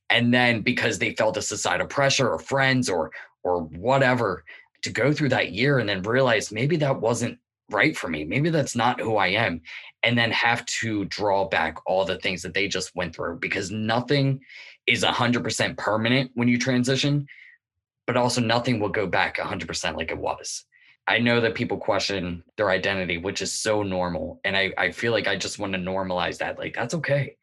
[0.09, 3.11] and then because they felt a societal pressure or friends or
[3.43, 4.43] or whatever
[4.83, 7.37] to go through that year and then realize maybe that wasn't
[7.69, 8.23] right for me.
[8.23, 9.61] Maybe that's not who I am.
[10.03, 13.71] And then have to draw back all the things that they just went through because
[13.71, 14.41] nothing
[14.87, 17.27] is 100% permanent when you transition,
[18.07, 20.65] but also nothing will go back 100% like it was.
[21.11, 24.39] I know that people question their identity, which is so normal.
[24.45, 26.57] And I, I feel like I just want to normalize that.
[26.57, 27.35] Like, that's okay.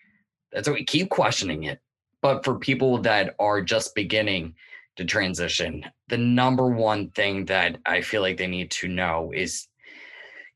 [0.51, 0.85] That's okay.
[0.85, 1.79] Keep questioning it.
[2.23, 4.55] But for people that are just beginning
[4.97, 9.69] to transition, the number one thing that I feel like they need to know is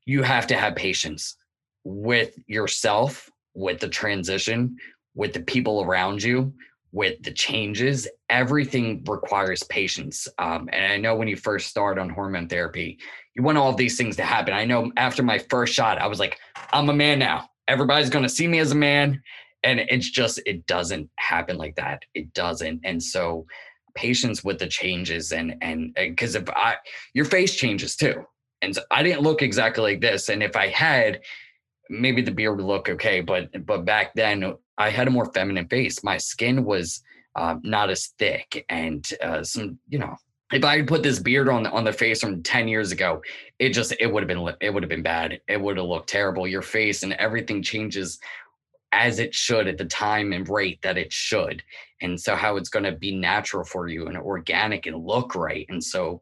[0.05, 1.37] you have to have patience
[1.83, 4.75] with yourself, with the transition,
[5.13, 6.51] with the people around you,
[6.93, 8.07] with the changes.
[8.29, 10.27] Everything requires patience.
[10.39, 12.99] Um, and I know when you first start on hormone therapy,
[13.35, 14.53] you want all these things to happen.
[14.53, 16.39] I know after my first shot, I was like,
[16.71, 17.49] I'm a man now.
[17.67, 19.21] Everybody's going to see me as a man.
[19.63, 22.03] And it's just, it doesn't happen like that.
[22.13, 22.81] It doesn't.
[22.83, 23.45] And so,
[23.95, 26.75] patience with the changes and and because if I
[27.13, 28.25] your face changes too.
[28.61, 30.29] And so I didn't look exactly like this.
[30.29, 31.21] And if I had,
[31.89, 33.21] maybe the beard would look okay.
[33.21, 36.03] But but back then I had a more feminine face.
[36.03, 37.01] My skin was
[37.35, 40.15] uh, not as thick, and uh, some you know.
[40.51, 43.23] If I had put this beard on on the face from 10 years ago,
[43.57, 45.41] it just it would have been it would have been bad.
[45.47, 46.47] It would have looked terrible.
[46.47, 48.19] Your face and everything changes
[48.91, 51.63] as it should at the time and rate that it should.
[52.01, 55.65] And so how it's going to be natural for you and organic and look right.
[55.69, 56.21] And so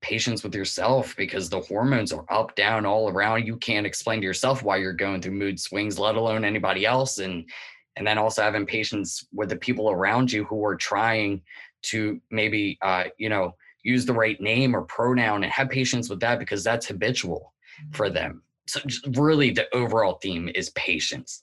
[0.00, 3.46] patience with yourself because the hormones are up, down, all around.
[3.46, 7.18] You can't explain to yourself why you're going through mood swings, let alone anybody else.
[7.18, 7.50] And
[7.96, 11.42] and then also having patience with the people around you who are trying
[11.82, 16.20] to maybe uh, you know use the right name or pronoun and have patience with
[16.20, 17.52] that because that's habitual
[17.92, 18.14] for mm-hmm.
[18.14, 18.42] them.
[18.66, 18.80] So
[19.14, 21.42] really the overall theme is patience.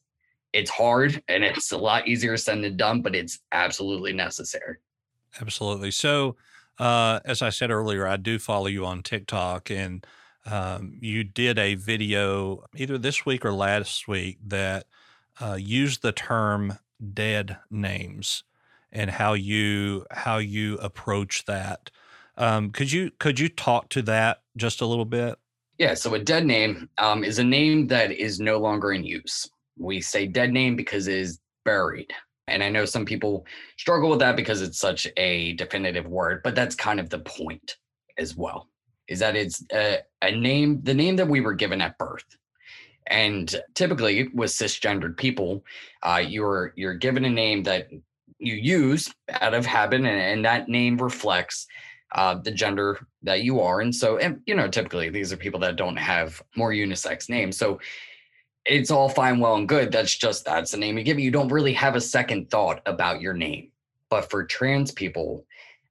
[0.53, 4.77] It's hard and it's a lot easier said than done, but it's absolutely necessary.
[5.39, 5.91] Absolutely.
[5.91, 6.35] So
[6.79, 10.05] uh, as I said earlier, I do follow you on TikTok, and
[10.47, 14.87] um, you did a video either this week or last week that
[15.41, 16.77] uh, used the term
[17.13, 18.43] dead names
[18.91, 21.89] and how you how you approach that.
[22.37, 25.37] Um, could you could you talk to that just a little bit?
[25.77, 25.95] Yeah.
[25.95, 29.49] So a dead name um, is a name that is no longer in use.
[29.77, 32.13] We say dead name because it is buried.
[32.47, 33.45] And I know some people
[33.77, 37.77] struggle with that because it's such a definitive word, but that's kind of the point
[38.17, 38.67] as well.
[39.07, 42.25] Is that it's a, a name, the name that we were given at birth.
[43.11, 45.63] And typically with cisgendered people,
[46.01, 47.89] uh, you're you're given a name that
[48.39, 51.67] you use out of habit, and, and that name reflects
[52.13, 53.81] uh, the gender that you are.
[53.81, 57.57] And so, and you know, typically these are people that don't have more unisex names.
[57.57, 57.79] So
[58.65, 59.91] it's all fine, well, and good.
[59.91, 61.25] That's just that's the name you give you.
[61.25, 63.71] You don't really have a second thought about your name.
[64.09, 65.45] But for trans people,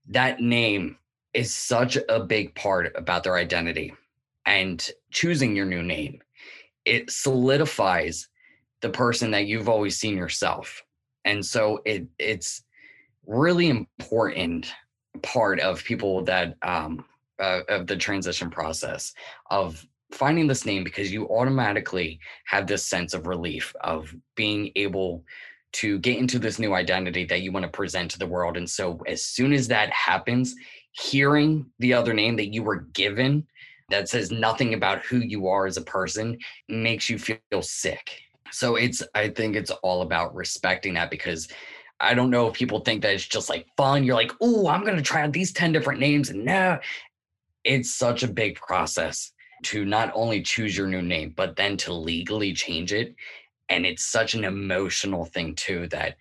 [0.09, 0.97] that name
[1.35, 3.93] is such a big part about their identity.
[4.47, 6.21] And choosing your new name,
[6.91, 8.29] it solidifies
[8.83, 10.83] the person that you've always seen yourself.
[11.25, 12.65] And so it it's
[13.27, 14.73] really important
[15.23, 17.05] part of people that um
[17.39, 19.15] uh, of the transition process
[19.51, 25.25] of finding this name because you automatically have this sense of relief of being able
[25.73, 28.57] to get into this new identity that you want to present to the world.
[28.57, 30.57] And so, as soon as that happens,
[30.93, 33.47] hearing the other name that you were given
[33.91, 36.39] that says nothing about who you are as a person
[36.69, 38.23] makes you feel sick.
[38.53, 41.49] So, it's, I think it's all about respecting that because
[42.01, 44.05] I don't know if people think that it's just like fun.
[44.05, 46.31] You're like, oh, I'm going to try out these 10 different names.
[46.31, 46.79] And no,
[47.63, 49.33] it's such a big process
[49.65, 53.15] to not only choose your new name, but then to legally change it.
[53.69, 56.17] And it's such an emotional thing, too, that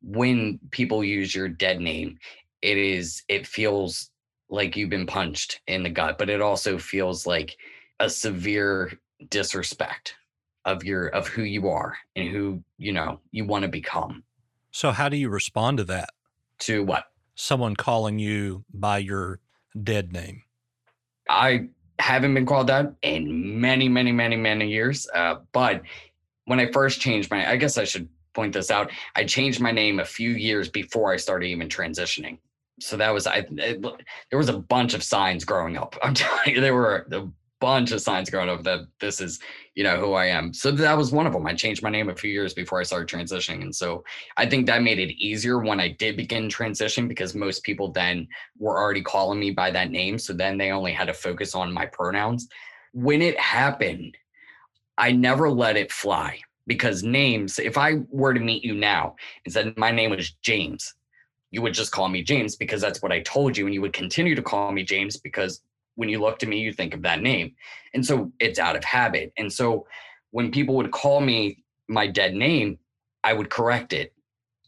[0.00, 2.18] when people use your dead name,
[2.62, 4.10] it is, it feels
[4.48, 7.56] like you've been punched in the gut, but it also feels like
[8.00, 8.92] a severe
[9.30, 10.14] disrespect
[10.64, 14.22] of your of who you are and who you know you want to become
[14.72, 16.10] so how do you respond to that
[16.58, 19.40] to what someone calling you by your
[19.82, 20.42] dead name
[21.30, 21.66] i
[21.98, 25.08] haven't been called that in many, many, many, many years.
[25.14, 25.82] Uh, but
[26.44, 28.90] when I first changed my, I guess I should point this out.
[29.14, 32.38] I changed my name a few years before I started even transitioning.
[32.80, 33.46] So that was I.
[33.50, 33.82] It,
[34.30, 35.96] there was a bunch of signs growing up.
[36.02, 37.28] I'm telling you, there were a
[37.60, 39.40] bunch of signs growing up that this is,
[39.74, 40.52] you know, who I am.
[40.52, 41.46] So that was one of them.
[41.46, 43.62] I changed my name a few years before I started transitioning.
[43.62, 44.04] And so
[44.36, 48.28] I think that made it easier when I did begin transition because most people then
[48.58, 50.18] were already calling me by that name.
[50.18, 52.46] So then they only had to focus on my pronouns.
[52.92, 54.16] When it happened,
[54.98, 59.52] I never let it fly because names, if I were to meet you now and
[59.52, 60.94] said my name was James,
[61.50, 63.66] you would just call me James because that's what I told you.
[63.66, 65.60] And you would continue to call me James because
[65.94, 67.54] when you look to me, you think of that name.
[67.94, 69.32] And so it's out of habit.
[69.36, 69.86] And so
[70.30, 72.78] when people would call me my dead name,
[73.24, 74.12] I would correct it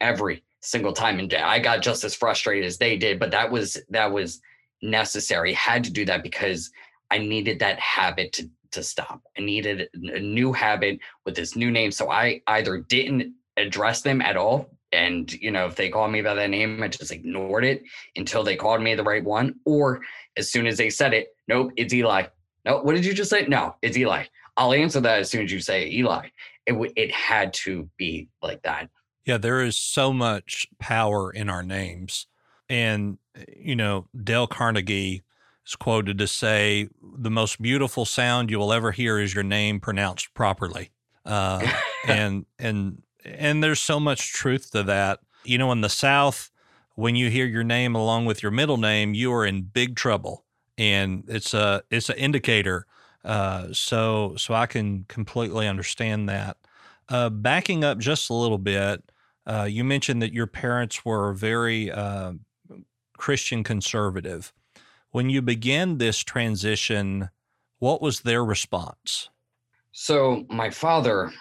[0.00, 1.18] every single time.
[1.18, 4.40] And I got just as frustrated as they did, but that was that was
[4.82, 5.52] necessary.
[5.52, 6.70] had to do that because
[7.10, 9.22] I needed that habit to to stop.
[9.36, 11.90] I needed a new habit with this new name.
[11.90, 16.22] So I either didn't address them at all and you know if they called me
[16.22, 17.82] by that name i just ignored it
[18.16, 20.00] until they called me the right one or
[20.36, 22.24] as soon as they said it nope it's eli.
[22.64, 23.46] No what did you just say?
[23.46, 24.24] No it's eli.
[24.56, 26.28] I'll answer that as soon as you say eli.
[26.66, 28.88] It w- it had to be like that.
[29.24, 32.26] Yeah there is so much power in our names
[32.68, 33.18] and
[33.56, 35.22] you know dale carnegie
[35.66, 39.80] is quoted to say the most beautiful sound you will ever hear is your name
[39.80, 40.90] pronounced properly.
[41.24, 41.66] Uh,
[42.06, 45.20] and and and there's so much truth to that.
[45.44, 46.50] You know, in the South,
[46.94, 50.44] when you hear your name along with your middle name, you are in big trouble,
[50.76, 52.86] and it's a it's an indicator.
[53.24, 56.56] Uh, so so I can completely understand that.
[57.08, 59.02] Uh, backing up just a little bit,
[59.46, 62.32] uh, you mentioned that your parents were very uh,
[63.16, 64.52] Christian conservative.
[65.10, 67.30] When you began this transition,
[67.78, 69.30] what was their response?
[69.92, 71.32] So my father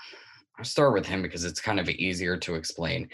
[0.57, 3.09] I'll start with him because it's kind of easier to explain.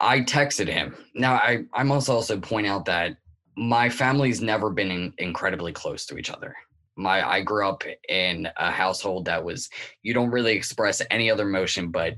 [0.00, 0.96] I texted him.
[1.14, 3.16] Now, I, I must also point out that
[3.56, 6.56] my family's never been in, incredibly close to each other.
[6.96, 9.70] My I grew up in a household that was
[10.02, 12.16] you don't really express any other emotion but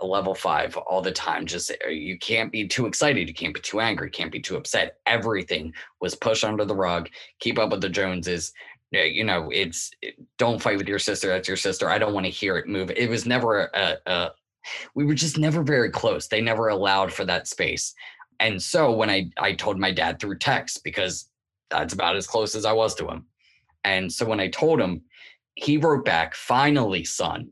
[0.00, 1.46] a level five all the time.
[1.46, 4.56] Just uh, you can't be too excited, you can't be too angry, can't be too
[4.56, 4.98] upset.
[5.06, 7.08] Everything was pushed under the rug.
[7.40, 8.52] Keep up with the Joneses
[8.94, 11.28] Uh, you know, it's eh, don't fight with your sister.
[11.28, 11.88] That's your sister.
[11.88, 12.90] I don't want to hear it move.
[12.90, 14.30] It was never a, a,
[14.94, 16.26] we were just never very close.
[16.26, 17.94] They never allowed for that space.
[18.40, 21.28] And so when I, I told my dad through text, because
[21.70, 23.26] that's about as close as I was to him.
[23.84, 25.02] And so when I told him,
[25.54, 27.50] he wrote back, finally, son,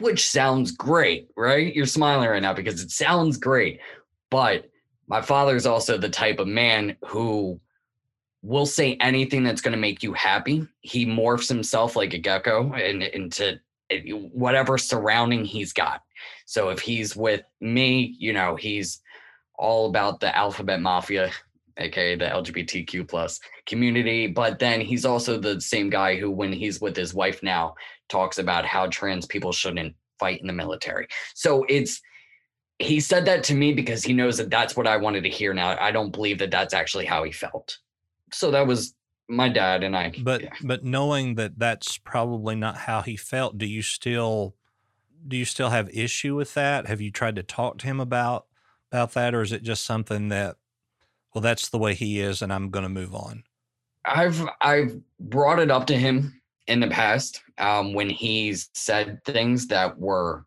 [0.00, 1.74] which sounds great, right?
[1.74, 3.80] You're smiling right now because it sounds great.
[4.30, 4.70] But
[5.08, 7.60] my father's also the type of man who
[8.44, 10.68] will say anything that's going to make you happy.
[10.82, 16.02] He morphs himself like a gecko and into eh, whatever surrounding he's got.
[16.44, 19.00] So if he's with me, you know, he's
[19.54, 21.30] all about the alphabet mafia,
[21.78, 24.26] aka the LGBTQ plus community.
[24.26, 27.74] But then he's also the same guy who, when he's with his wife now,
[28.10, 31.08] talks about how trans people shouldn't fight in the military.
[31.34, 32.02] So it's
[32.78, 35.54] he said that to me because he knows that that's what I wanted to hear.
[35.54, 37.78] Now I don't believe that that's actually how he felt.
[38.32, 38.94] So that was
[39.28, 40.12] my dad and I.
[40.22, 40.50] But yeah.
[40.62, 44.54] but knowing that that's probably not how he felt, do you still
[45.26, 46.86] do you still have issue with that?
[46.86, 48.46] Have you tried to talk to him about
[48.90, 50.56] about that, or is it just something that
[51.34, 53.44] well, that's the way he is, and I'm going to move on?
[54.04, 59.66] I've I've brought it up to him in the past um, when he's said things
[59.68, 60.44] that were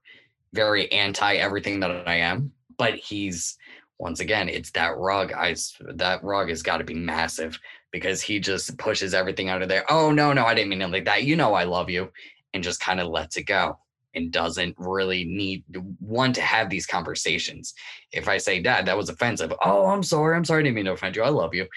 [0.54, 3.58] very anti everything that I am, but he's
[4.00, 5.34] once again, it's that rug.
[5.34, 5.56] I
[5.96, 7.60] that rug has got to be massive
[7.92, 9.86] because he just pushes everything out of there.
[9.90, 11.24] Oh no, no, I didn't mean it like that.
[11.24, 12.12] You know, I love you,
[12.54, 13.78] and just kind of lets it go
[14.14, 15.64] and doesn't really need
[16.00, 17.74] one to have these conversations.
[18.12, 19.54] If I say, Dad, that was offensive.
[19.64, 20.36] Oh, I'm sorry.
[20.36, 20.62] I'm sorry.
[20.62, 21.24] I didn't mean to offend you.
[21.24, 21.68] I love you,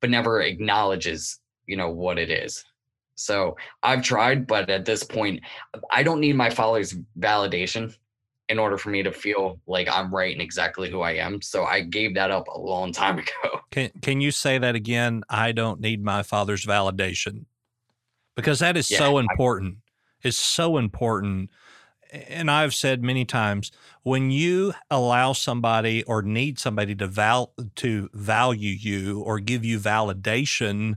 [0.00, 2.64] but never acknowledges, you know, what it is.
[3.14, 5.42] So I've tried, but at this point,
[5.90, 7.94] I don't need my followers' validation
[8.50, 11.40] in order for me to feel like I'm right and exactly who I am.
[11.40, 13.60] So I gave that up a long time ago.
[13.70, 15.22] Can Can you say that again?
[15.30, 17.44] I don't need my father's validation
[18.36, 19.76] because that is yeah, so important.
[19.78, 21.50] I, it's so important.
[22.28, 23.70] And I've said many times
[24.02, 29.78] when you allow somebody or need somebody to val to value you or give you
[29.78, 30.96] validation,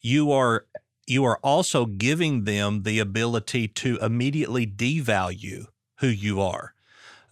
[0.00, 0.66] you are
[1.08, 6.74] you are also giving them the ability to immediately devalue who you are.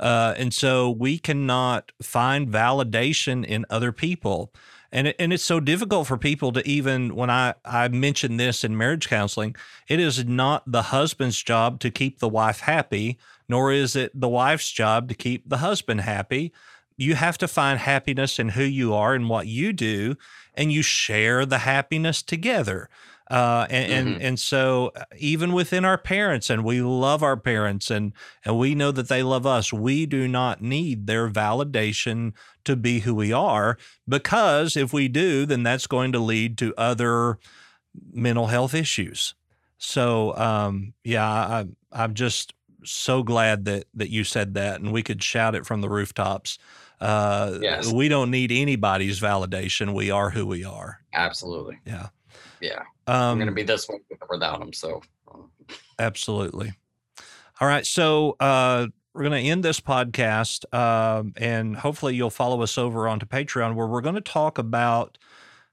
[0.01, 4.51] Uh, and so we cannot find validation in other people.
[4.91, 8.65] And, it, and it's so difficult for people to even, when I, I mention this
[8.65, 9.55] in marriage counseling,
[9.89, 14.29] it is not the husband's job to keep the wife happy, nor is it the
[14.29, 16.53] wife's job to keep the husband happy.
[16.97, 20.17] You have to find happiness in who you are and what you do,
[20.55, 22.89] and you share the happiness together.
[23.31, 24.09] Uh, and, mm-hmm.
[24.15, 28.13] and, and so uh, even within our parents, and we love our parents, and
[28.45, 29.73] and we know that they love us.
[29.73, 32.33] We do not need their validation
[32.65, 33.79] to be who we are,
[34.09, 37.39] because if we do, then that's going to lead to other
[38.13, 39.35] mental health issues.
[39.79, 42.53] So um, yeah, I, I'm just
[42.83, 46.59] so glad that that you said that, and we could shout it from the rooftops.
[47.01, 47.93] Uh, yes.
[47.93, 49.95] We don't need anybody's validation.
[49.95, 50.99] We are who we are.
[51.15, 51.79] Absolutely.
[51.87, 52.09] Yeah.
[52.61, 52.83] Yeah.
[53.11, 53.99] Um, I'm going to be this one
[54.29, 54.73] without him.
[54.73, 55.03] So,
[55.99, 56.73] absolutely.
[57.61, 57.85] All right.
[57.85, 63.09] So, uh, we're going to end this podcast, um, and hopefully, you'll follow us over
[63.09, 65.19] onto Patreon, where we're going to talk about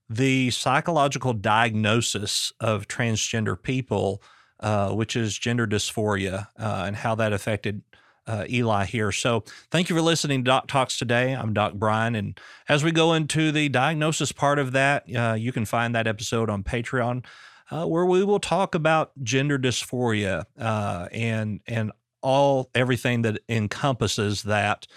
[0.09, 4.23] the psychological diagnosis of transgender people,
[4.59, 7.83] uh, which is gender dysphoria, uh, and how that affected
[8.27, 9.11] uh, Eli here.
[9.11, 11.33] So thank you for listening to Doc Talks today.
[11.33, 12.13] I'm Doc Brian.
[12.15, 16.07] And as we go into the diagnosis part of that, uh, you can find that
[16.07, 17.25] episode on Patreon.
[17.69, 24.43] Uh, where we will talk about gender dysphoria uh, and and all everything that encompasses
[24.43, 24.87] that,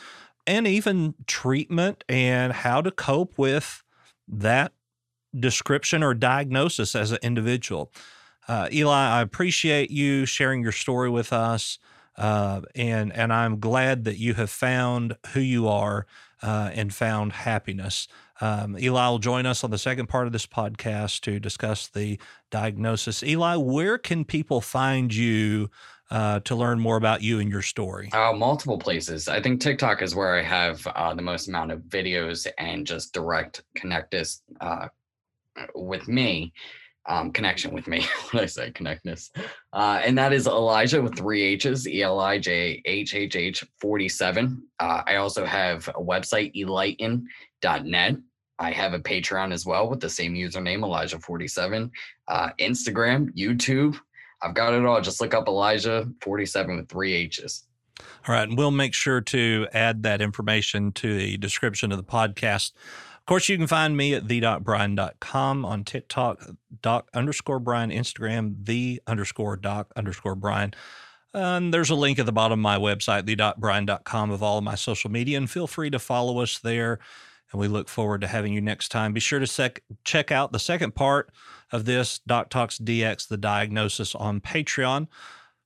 [0.47, 3.83] and even treatment and how to cope with
[4.29, 4.73] that
[5.39, 7.93] description or diagnosis as an individual.
[8.49, 11.79] Uh, Eli, I appreciate you sharing your story with us.
[12.21, 16.07] Uh, and and I'm glad that you have found who you are
[16.43, 18.09] uh, and found happiness.
[18.43, 22.21] Um, Eli will join us on the second part of this podcast to discuss the
[22.51, 23.23] diagnosis.
[23.23, 25.71] Eli, where can people find you
[26.11, 28.11] uh, to learn more about you and your story?
[28.13, 29.27] Uh, multiple places.
[29.27, 33.15] I think TikTok is where I have uh, the most amount of videos and just
[33.15, 34.89] direct connectness uh,
[35.75, 36.53] with me
[37.11, 39.31] um, connection with me when I say connectness.
[39.73, 43.65] Uh, and that is Elijah with three H's, E L I J H H H
[43.81, 44.63] 47.
[44.79, 48.17] Uh, I also have a website, elighten.net.
[48.59, 51.91] I have a Patreon as well with the same username, Elijah47.
[52.29, 53.99] Uh, Instagram, YouTube.
[54.43, 55.01] I've got it all.
[55.01, 57.65] Just look up Elijah47 with three H's.
[58.29, 58.49] All right.
[58.49, 62.73] And we'll make sure to add that information to the description of the podcast
[63.31, 66.45] course, you can find me at the.brian.com on TikTok,
[66.83, 70.75] doc underscore Brian, Instagram, the underscore doc underscore Brian.
[71.33, 74.75] And there's a link at the bottom of my website, the.brian.com, of all of my
[74.75, 75.39] social media.
[75.39, 76.99] And feel free to follow us there.
[77.53, 79.13] And we look forward to having you next time.
[79.13, 81.31] Be sure to sec- check out the second part
[81.71, 85.07] of this Doc Talks DX, the diagnosis on Patreon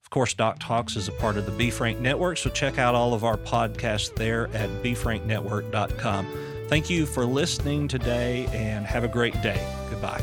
[0.03, 2.95] Of course, Doc Talks is a part of the B Frank Network, so check out
[2.95, 6.54] all of our podcasts there at befranknetwork.com.
[6.69, 9.65] Thank you for listening today and have a great day.
[9.91, 10.23] Goodbye.